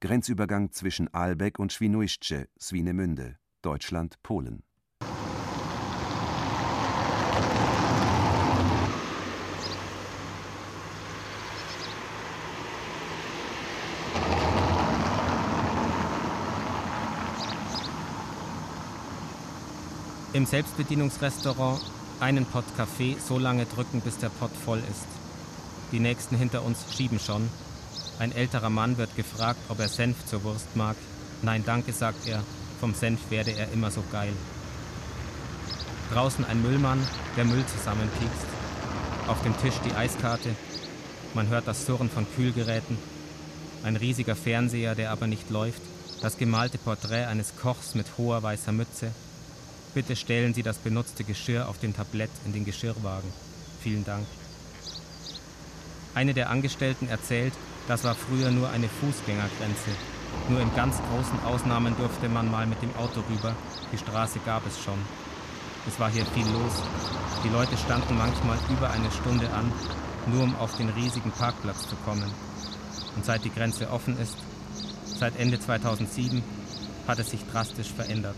Grenzübergang 0.00 0.72
zwischen 0.72 1.14
Aalbeck 1.14 1.60
und 1.60 1.72
Świnoujście, 1.72 2.48
Swinemünde, 2.60 3.38
Deutschland, 3.62 4.20
Polen. 4.24 4.65
Im 20.36 20.44
Selbstbedienungsrestaurant 20.44 21.80
einen 22.20 22.44
Pott 22.44 22.66
Kaffee 22.76 23.16
so 23.26 23.38
lange 23.38 23.64
drücken, 23.64 24.02
bis 24.02 24.18
der 24.18 24.28
Pott 24.28 24.50
voll 24.66 24.80
ist. 24.80 25.06
Die 25.92 25.98
nächsten 25.98 26.36
hinter 26.36 26.62
uns 26.62 26.76
schieben 26.94 27.18
schon, 27.18 27.48
ein 28.18 28.32
älterer 28.32 28.68
Mann 28.68 28.98
wird 28.98 29.16
gefragt, 29.16 29.58
ob 29.70 29.80
er 29.80 29.88
Senf 29.88 30.26
zur 30.26 30.44
Wurst 30.44 30.76
mag. 30.76 30.94
Nein, 31.40 31.62
danke, 31.64 31.94
sagt 31.94 32.28
er. 32.28 32.42
Vom 32.80 32.92
Senf 32.92 33.30
werde 33.30 33.52
er 33.52 33.72
immer 33.72 33.90
so 33.90 34.04
geil. 34.12 34.34
Draußen 36.12 36.44
ein 36.44 36.60
Müllmann, 36.60 37.02
der 37.38 37.46
Müll 37.46 37.64
zusammenpiekst. 37.64 38.46
Auf 39.28 39.42
dem 39.42 39.56
Tisch 39.62 39.80
die 39.86 39.94
Eiskarte. 39.94 40.54
Man 41.32 41.48
hört 41.48 41.66
das 41.66 41.86
Surren 41.86 42.10
von 42.10 42.26
Kühlgeräten. 42.36 42.98
Ein 43.84 43.96
riesiger 43.96 44.36
Fernseher, 44.36 44.94
der 44.94 45.12
aber 45.12 45.28
nicht 45.28 45.48
läuft. 45.48 45.80
Das 46.20 46.36
gemalte 46.36 46.76
Porträt 46.76 47.24
eines 47.24 47.56
Kochs 47.56 47.94
mit 47.94 48.18
hoher 48.18 48.42
weißer 48.42 48.72
Mütze. 48.72 49.12
Bitte 49.96 50.14
stellen 50.14 50.52
Sie 50.52 50.62
das 50.62 50.76
benutzte 50.76 51.24
Geschirr 51.24 51.70
auf 51.70 51.78
dem 51.78 51.96
Tablett 51.96 52.28
in 52.44 52.52
den 52.52 52.66
Geschirrwagen. 52.66 53.32
Vielen 53.80 54.04
Dank. 54.04 54.26
Eine 56.14 56.34
der 56.34 56.50
Angestellten 56.50 57.08
erzählt, 57.08 57.54
das 57.88 58.04
war 58.04 58.14
früher 58.14 58.50
nur 58.50 58.68
eine 58.68 58.90
Fußgängergrenze. 58.90 59.90
Nur 60.50 60.60
in 60.60 60.74
ganz 60.74 60.96
großen 60.98 61.40
Ausnahmen 61.46 61.96
durfte 61.96 62.28
man 62.28 62.50
mal 62.50 62.66
mit 62.66 62.82
dem 62.82 62.94
Auto 62.96 63.22
rüber. 63.30 63.56
Die 63.90 63.96
Straße 63.96 64.38
gab 64.44 64.66
es 64.66 64.78
schon. 64.84 64.98
Es 65.88 65.98
war 65.98 66.10
hier 66.10 66.26
viel 66.26 66.44
los. 66.44 66.82
Die 67.42 67.48
Leute 67.48 67.78
standen 67.78 68.18
manchmal 68.18 68.58
über 68.68 68.90
eine 68.90 69.10
Stunde 69.10 69.48
an, 69.50 69.72
nur 70.26 70.42
um 70.42 70.56
auf 70.56 70.76
den 70.76 70.90
riesigen 70.90 71.30
Parkplatz 71.30 71.88
zu 71.88 71.96
kommen. 72.04 72.30
Und 73.16 73.24
seit 73.24 73.46
die 73.46 73.50
Grenze 73.50 73.90
offen 73.90 74.18
ist, 74.20 74.36
seit 75.06 75.40
Ende 75.40 75.58
2007, 75.58 76.42
hat 77.08 77.18
es 77.18 77.30
sich 77.30 77.46
drastisch 77.50 77.94
verändert. 77.94 78.36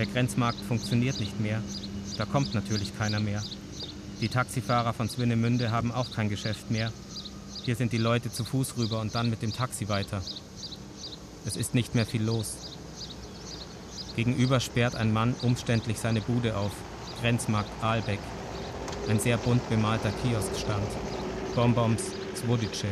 Der 0.00 0.06
Grenzmarkt 0.06 0.58
funktioniert 0.66 1.20
nicht 1.20 1.38
mehr. 1.38 1.62
Da 2.18 2.24
kommt 2.24 2.54
natürlich 2.54 2.98
keiner 2.98 3.20
mehr. 3.20 3.40
Die 4.20 4.28
Taxifahrer 4.28 4.94
von 4.94 5.08
Swinemünde 5.08 5.70
haben 5.70 5.92
auch 5.92 6.10
kein 6.10 6.28
Geschäft 6.28 6.72
mehr 6.72 6.90
hier 7.64 7.76
sind 7.76 7.92
die 7.92 7.98
Leute 7.98 8.32
zu 8.32 8.44
Fuß 8.44 8.78
rüber 8.78 9.00
und 9.00 9.14
dann 9.14 9.30
mit 9.30 9.42
dem 9.42 9.52
Taxi 9.52 9.88
weiter. 9.88 10.22
Es 11.46 11.56
ist 11.56 11.74
nicht 11.74 11.94
mehr 11.94 12.06
viel 12.06 12.22
los. 12.22 12.56
Gegenüber 14.16 14.60
sperrt 14.60 14.94
ein 14.94 15.12
Mann 15.12 15.34
umständlich 15.42 15.98
seine 15.98 16.20
Bude 16.20 16.56
auf. 16.56 16.72
Grenzmarkt 17.20 17.70
Aalbeck. 17.82 18.18
Ein 19.08 19.20
sehr 19.20 19.36
bunt 19.36 19.68
bemalter 19.68 20.10
Kioskstand. 20.22 20.88
Bonbons 21.54 22.02
Zwodice. 22.34 22.86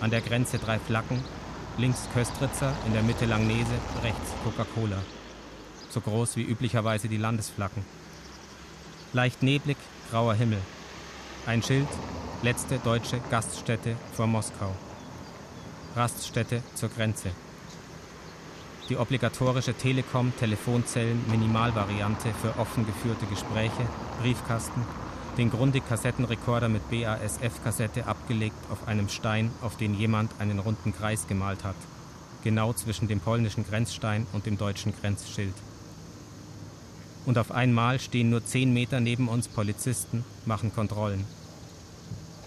An 0.00 0.10
der 0.10 0.20
Grenze 0.20 0.58
drei 0.58 0.78
Flaggen. 0.78 1.22
Links 1.78 2.08
Köstritzer, 2.12 2.74
in 2.86 2.92
der 2.92 3.02
Mitte 3.02 3.24
Langnese, 3.24 3.72
rechts 4.02 4.32
Coca-Cola. 4.44 4.98
So 5.92 6.00
groß 6.00 6.36
wie 6.36 6.42
üblicherweise 6.42 7.08
die 7.08 7.18
Landesflaggen. 7.18 7.84
Leicht 9.12 9.42
neblig, 9.42 9.76
grauer 10.10 10.32
Himmel. 10.32 10.62
Ein 11.44 11.62
Schild, 11.62 11.86
letzte 12.42 12.78
deutsche 12.78 13.20
Gaststätte 13.30 13.96
vor 14.14 14.26
Moskau. 14.26 14.74
Raststätte 15.94 16.62
zur 16.74 16.88
Grenze. 16.88 17.32
Die 18.88 18.96
obligatorische 18.96 19.74
Telekom-Telefonzellen-Minimalvariante 19.74 22.32
für 22.40 22.58
offen 22.58 22.86
geführte 22.86 23.26
Gespräche, 23.26 23.86
Briefkasten, 24.22 24.86
den 25.36 25.50
Grundig-Kassettenrekorder 25.50 26.70
mit 26.70 26.90
BASF-Kassette 26.90 28.06
abgelegt 28.06 28.56
auf 28.70 28.88
einem 28.88 29.10
Stein, 29.10 29.50
auf 29.60 29.76
den 29.76 29.92
jemand 29.94 30.30
einen 30.38 30.58
runden 30.58 30.94
Kreis 30.94 31.26
gemalt 31.26 31.64
hat, 31.64 31.76
genau 32.42 32.72
zwischen 32.72 33.08
dem 33.08 33.20
polnischen 33.20 33.66
Grenzstein 33.66 34.26
und 34.32 34.46
dem 34.46 34.56
deutschen 34.56 34.94
Grenzschild. 34.98 35.52
Und 37.24 37.38
auf 37.38 37.52
einmal 37.52 38.00
stehen 38.00 38.30
nur 38.30 38.44
zehn 38.44 38.72
Meter 38.72 39.00
neben 39.00 39.28
uns 39.28 39.48
Polizisten, 39.48 40.24
machen 40.44 40.74
Kontrollen. 40.74 41.24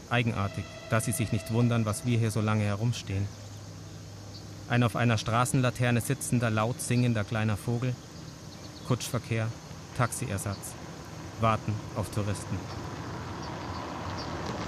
Eigenartig, 0.10 0.66
dass 0.90 1.06
sie 1.06 1.12
sich 1.12 1.32
nicht 1.32 1.52
wundern, 1.54 1.86
was 1.86 2.06
wir 2.06 2.18
hier 2.18 2.32
so 2.32 2.42
lange 2.42 2.64
herumstehen. 2.64 3.28
Ein 4.68 4.84
auf 4.84 4.96
einer 4.96 5.18
Straßenlaterne 5.18 6.02
sitzender, 6.02 6.50
laut 6.50 6.82
singender 6.82 7.24
kleiner 7.24 7.56
Vogel, 7.56 7.96
Kutschverkehr, 8.88 9.48
Taxiersatz, 9.98 10.74
warten 11.40 11.74
auf 11.96 12.10
Touristen. 12.10 12.58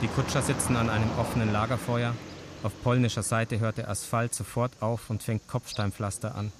Die 0.02 0.08
Kutscher 0.08 0.44
sitzen 0.44 0.76
an 0.76 0.92
einem 0.92 1.10
offenen 1.18 1.52
Lagerfeuer. 1.52 2.14
Auf 2.62 2.72
polnischer 2.84 3.24
Seite 3.24 3.60
hört 3.60 3.78
der 3.78 3.90
Asphalt 3.90 4.34
sofort 4.34 4.72
auf 4.80 5.10
und 5.10 5.24
fängt 5.24 5.48
Kopfsteinpflaster 5.48 6.36
an. 6.36 6.52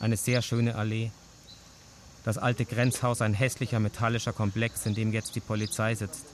Eine 0.00 0.16
sehr 0.16 0.42
schöne 0.42 0.74
Allee. 0.74 1.12
Das 2.24 2.36
alte 2.36 2.64
Grenzhaus 2.64 3.22
ein 3.22 3.34
hässlicher 3.34 3.80
metallischer 3.80 4.32
Komplex, 4.32 4.84
in 4.84 4.94
dem 4.94 5.12
jetzt 5.12 5.34
die 5.34 5.40
Polizei 5.40 5.94
sitzt. 5.94 6.26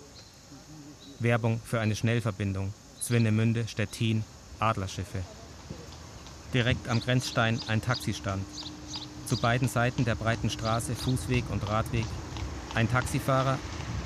Werbung 1.20 1.60
für 1.64 1.80
eine 1.80 1.94
Schnellverbindung. 1.94 2.72
Swinemünde, 3.00 3.68
Stettin, 3.68 4.24
Adlerschiffe. 4.58 5.22
Direkt 6.52 6.88
am 6.88 7.00
Grenzstein 7.00 7.60
ein 7.68 7.82
Taxistand. 7.82 8.44
Zu 9.26 9.36
beiden 9.36 9.68
Seiten 9.68 10.04
der 10.04 10.14
breiten 10.14 10.50
Straße 10.50 10.94
Fußweg 10.94 11.44
und 11.50 11.68
Radweg. 11.68 12.06
Ein 12.74 12.90
Taxifahrer, 12.90 13.58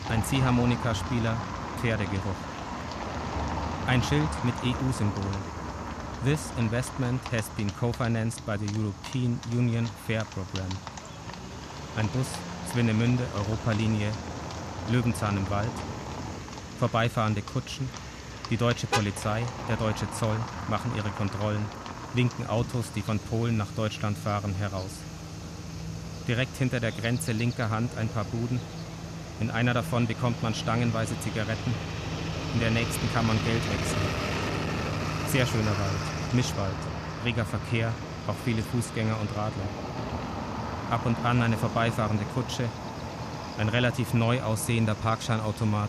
ein 0.08 0.24
Ziehharmonikaspieler, 0.24 1.36
Pferdegeruch. 1.80 2.36
Ein 3.86 4.02
Schild 4.02 4.28
mit 4.44 4.54
EU-Symbolen. 4.64 5.60
This 6.24 6.52
investment 6.58 7.20
has 7.32 7.48
been 7.56 7.70
co-financed 7.78 8.44
by 8.44 8.56
the 8.58 8.66
European 8.78 9.40
Union 9.52 9.88
Fair 10.06 10.24
Program. 10.26 10.68
Ein 12.00 12.08
Bus, 12.08 12.28
Swinemünde, 12.72 13.22
Europalinie, 13.36 14.10
Löwenzahn 14.90 15.36
im 15.36 15.50
Wald, 15.50 15.68
vorbeifahrende 16.78 17.42
Kutschen, 17.42 17.86
die 18.48 18.56
deutsche 18.56 18.86
Polizei, 18.86 19.42
der 19.68 19.76
deutsche 19.76 20.10
Zoll 20.18 20.36
machen 20.70 20.92
ihre 20.96 21.10
Kontrollen, 21.10 21.62
winken 22.14 22.46
Autos, 22.46 22.86
die 22.96 23.02
von 23.02 23.18
Polen 23.18 23.58
nach 23.58 23.70
Deutschland 23.76 24.16
fahren, 24.16 24.54
heraus. 24.58 24.92
Direkt 26.26 26.56
hinter 26.56 26.80
der 26.80 26.92
Grenze 26.92 27.32
linker 27.32 27.68
Hand 27.68 27.90
ein 27.98 28.08
paar 28.08 28.24
Buden. 28.24 28.58
In 29.40 29.50
einer 29.50 29.74
davon 29.74 30.06
bekommt 30.06 30.42
man 30.42 30.54
stangenweise 30.54 31.20
Zigaretten, 31.20 31.74
in 32.54 32.60
der 32.60 32.70
nächsten 32.70 33.12
kann 33.12 33.26
man 33.26 33.36
Geld 33.44 33.62
wechseln. 33.70 34.08
Sehr 35.28 35.46
schöner 35.46 35.78
Wald, 35.78 36.32
Mischwald, 36.32 36.80
reger 37.26 37.44
Verkehr, 37.44 37.92
auch 38.26 38.36
viele 38.42 38.62
Fußgänger 38.62 39.20
und 39.20 39.28
Radler. 39.36 39.89
Ab 40.90 41.06
und 41.06 41.24
an 41.24 41.40
eine 41.40 41.56
vorbeifahrende 41.56 42.24
Kutsche, 42.34 42.68
ein 43.58 43.68
relativ 43.68 44.12
neu 44.12 44.42
aussehender 44.42 44.94
Parkscheinautomat, 44.94 45.88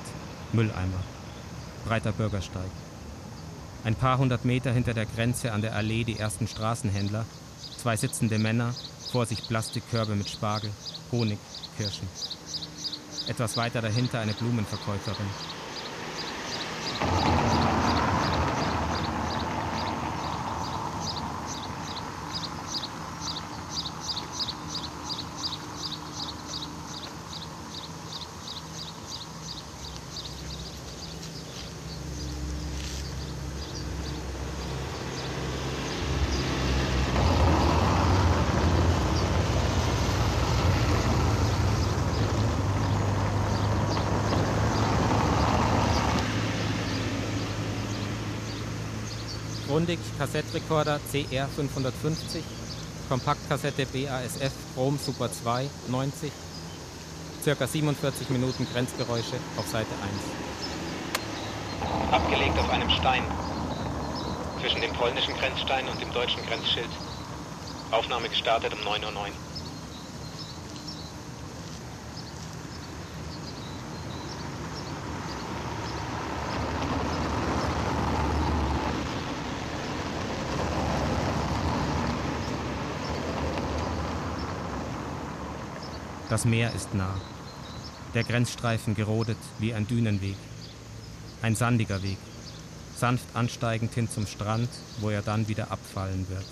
Mülleimer, 0.54 1.02
breiter 1.88 2.12
Bürgersteig. 2.12 2.70
Ein 3.84 3.96
paar 3.96 4.20
hundert 4.20 4.46
Meter 4.46 4.72
hinter 4.72 4.94
der 4.94 5.08
Grenze 5.08 5.54
an 5.54 5.64
der 5.64 5.76
Allee 5.76 6.04
die 6.04 6.20
ersten 6.20 6.48
Straßenhändler, 6.48 7.26
zwei 7.78 7.98
sitzende 7.98 8.38
Männer, 8.38 8.76
vor 9.12 9.26
sich 9.26 9.48
Plastikkörbe 9.48 10.16
mit 10.16 10.30
Spargel, 10.30 10.70
Honig, 11.12 11.40
Kirschen. 11.78 12.08
Etwas 13.28 13.58
weiter 13.58 13.82
dahinter 13.82 14.20
eine 14.20 14.34
Blumenverkäuferin. 14.34 15.28
Grundig 49.68 50.00
Kassettrekorder 50.22 51.00
CR 51.12 51.48
550, 51.48 52.44
Kompaktkassette 53.10 53.88
BASF 53.88 54.54
Chrome 54.76 55.00
Super 55.00 55.32
2 55.32 55.68
90, 55.88 56.32
circa 57.42 57.66
47 57.66 58.30
Minuten 58.30 58.68
Grenzgeräusche 58.72 59.38
auf 59.58 59.68
Seite 59.68 59.90
1. 61.90 62.12
Abgelegt 62.12 62.60
auf 62.60 62.70
einem 62.70 62.92
Stein 62.92 63.24
zwischen 64.62 64.82
dem 64.82 64.94
polnischen 64.94 65.34
Grenzstein 65.34 65.90
und 65.90 66.00
dem 66.00 66.14
deutschen 66.14 66.46
Grenzschild. 66.46 66.92
Aufnahme 67.90 68.30
gestartet 68.30 68.74
um 68.74 68.80
9.09 68.82 69.06
Uhr. 69.16 69.51
Das 86.32 86.46
Meer 86.46 86.74
ist 86.74 86.94
nah. 86.94 87.14
Der 88.14 88.24
Grenzstreifen 88.24 88.96
gerodet 88.96 89.36
wie 89.60 89.74
ein 89.74 89.86
Dünenweg. 89.86 90.38
Ein 91.42 91.58
sandiger 91.58 92.02
Weg, 92.04 92.18
sanft 92.96 93.36
ansteigend 93.36 93.94
hin 93.94 94.10
zum 94.10 94.26
Strand, 94.26 94.70
wo 95.02 95.10
er 95.10 95.24
dann 95.24 95.50
wieder 95.50 95.72
abfallen 95.72 96.30
wird. 96.30 96.46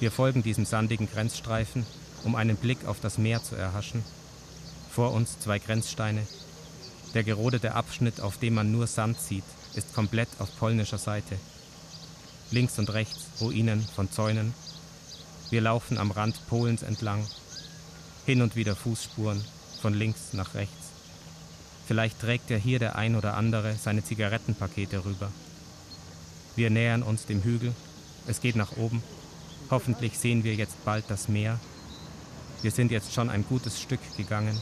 Wir 0.00 0.10
folgen 0.10 0.42
diesem 0.42 0.64
sandigen 0.64 1.08
Grenzstreifen, 1.08 1.86
um 2.24 2.34
einen 2.34 2.56
Blick 2.56 2.84
auf 2.84 2.98
das 2.98 3.16
Meer 3.16 3.44
zu 3.44 3.54
erhaschen. 3.54 4.02
Vor 4.90 5.12
uns 5.12 5.38
zwei 5.38 5.60
Grenzsteine. 5.60 6.26
Der 7.14 7.22
gerodete 7.22 7.76
Abschnitt, 7.76 8.20
auf 8.20 8.38
dem 8.38 8.54
man 8.54 8.72
nur 8.72 8.88
Sand 8.88 9.20
sieht, 9.20 9.44
ist 9.74 9.94
komplett 9.94 10.30
auf 10.40 10.48
polnischer 10.58 10.98
Seite. 10.98 11.38
Links 12.50 12.76
und 12.80 12.92
rechts 12.92 13.28
Ruinen 13.40 13.86
von 13.94 14.10
Zäunen. 14.10 14.52
Wir 15.48 15.60
laufen 15.60 15.96
am 15.96 16.10
Rand 16.10 16.44
Polens 16.48 16.82
entlang, 16.82 17.24
hin 18.28 18.42
und 18.42 18.56
wieder 18.56 18.76
Fußspuren 18.76 19.42
von 19.80 19.94
links 19.94 20.34
nach 20.34 20.52
rechts. 20.52 20.90
Vielleicht 21.86 22.20
trägt 22.20 22.50
ja 22.50 22.58
hier 22.58 22.78
der 22.78 22.96
ein 22.96 23.16
oder 23.16 23.32
andere 23.38 23.74
seine 23.76 24.04
Zigarettenpakete 24.04 25.02
rüber. 25.06 25.32
Wir 26.54 26.68
nähern 26.68 27.02
uns 27.02 27.24
dem 27.24 27.42
Hügel. 27.42 27.74
Es 28.26 28.42
geht 28.42 28.54
nach 28.54 28.76
oben. 28.76 29.02
Hoffentlich 29.70 30.18
sehen 30.18 30.44
wir 30.44 30.54
jetzt 30.54 30.84
bald 30.84 31.06
das 31.08 31.28
Meer. 31.28 31.58
Wir 32.60 32.70
sind 32.70 32.90
jetzt 32.90 33.14
schon 33.14 33.30
ein 33.30 33.46
gutes 33.46 33.80
Stück 33.80 34.00
gegangen. 34.18 34.60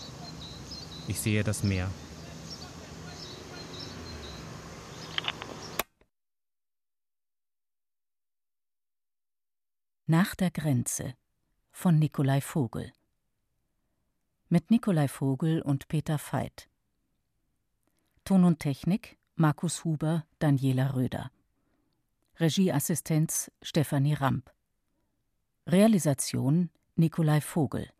Ich 1.08 1.18
sehe 1.18 1.42
das 1.42 1.64
Meer. 1.64 1.90
Nach 10.06 10.36
der 10.36 10.52
Grenze 10.52 11.14
von 11.72 11.98
Nikolai 11.98 12.40
Vogel 12.40 12.92
mit 14.48 14.70
Nikolai 14.70 15.08
Vogel 15.08 15.60
und 15.60 15.88
Peter 15.88 16.18
Veit. 16.18 16.68
Ton 18.24 18.44
und 18.44 18.60
Technik 18.60 19.18
Markus 19.34 19.84
Huber, 19.84 20.24
Daniela 20.38 20.94
Röder. 20.94 21.30
Regieassistenz 22.38 23.50
Stefanie 23.62 24.14
Ramp. 24.14 24.52
Realisation 25.66 26.70
Nikolai 26.94 27.40
Vogel. 27.40 27.90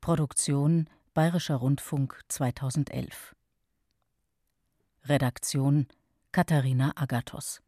Produktion 0.00 0.88
Bayerischer 1.14 1.56
Rundfunk 1.56 2.22
2011. 2.28 3.34
Redaktion 5.04 5.88
Katharina 6.32 6.92
Agathos 6.96 7.65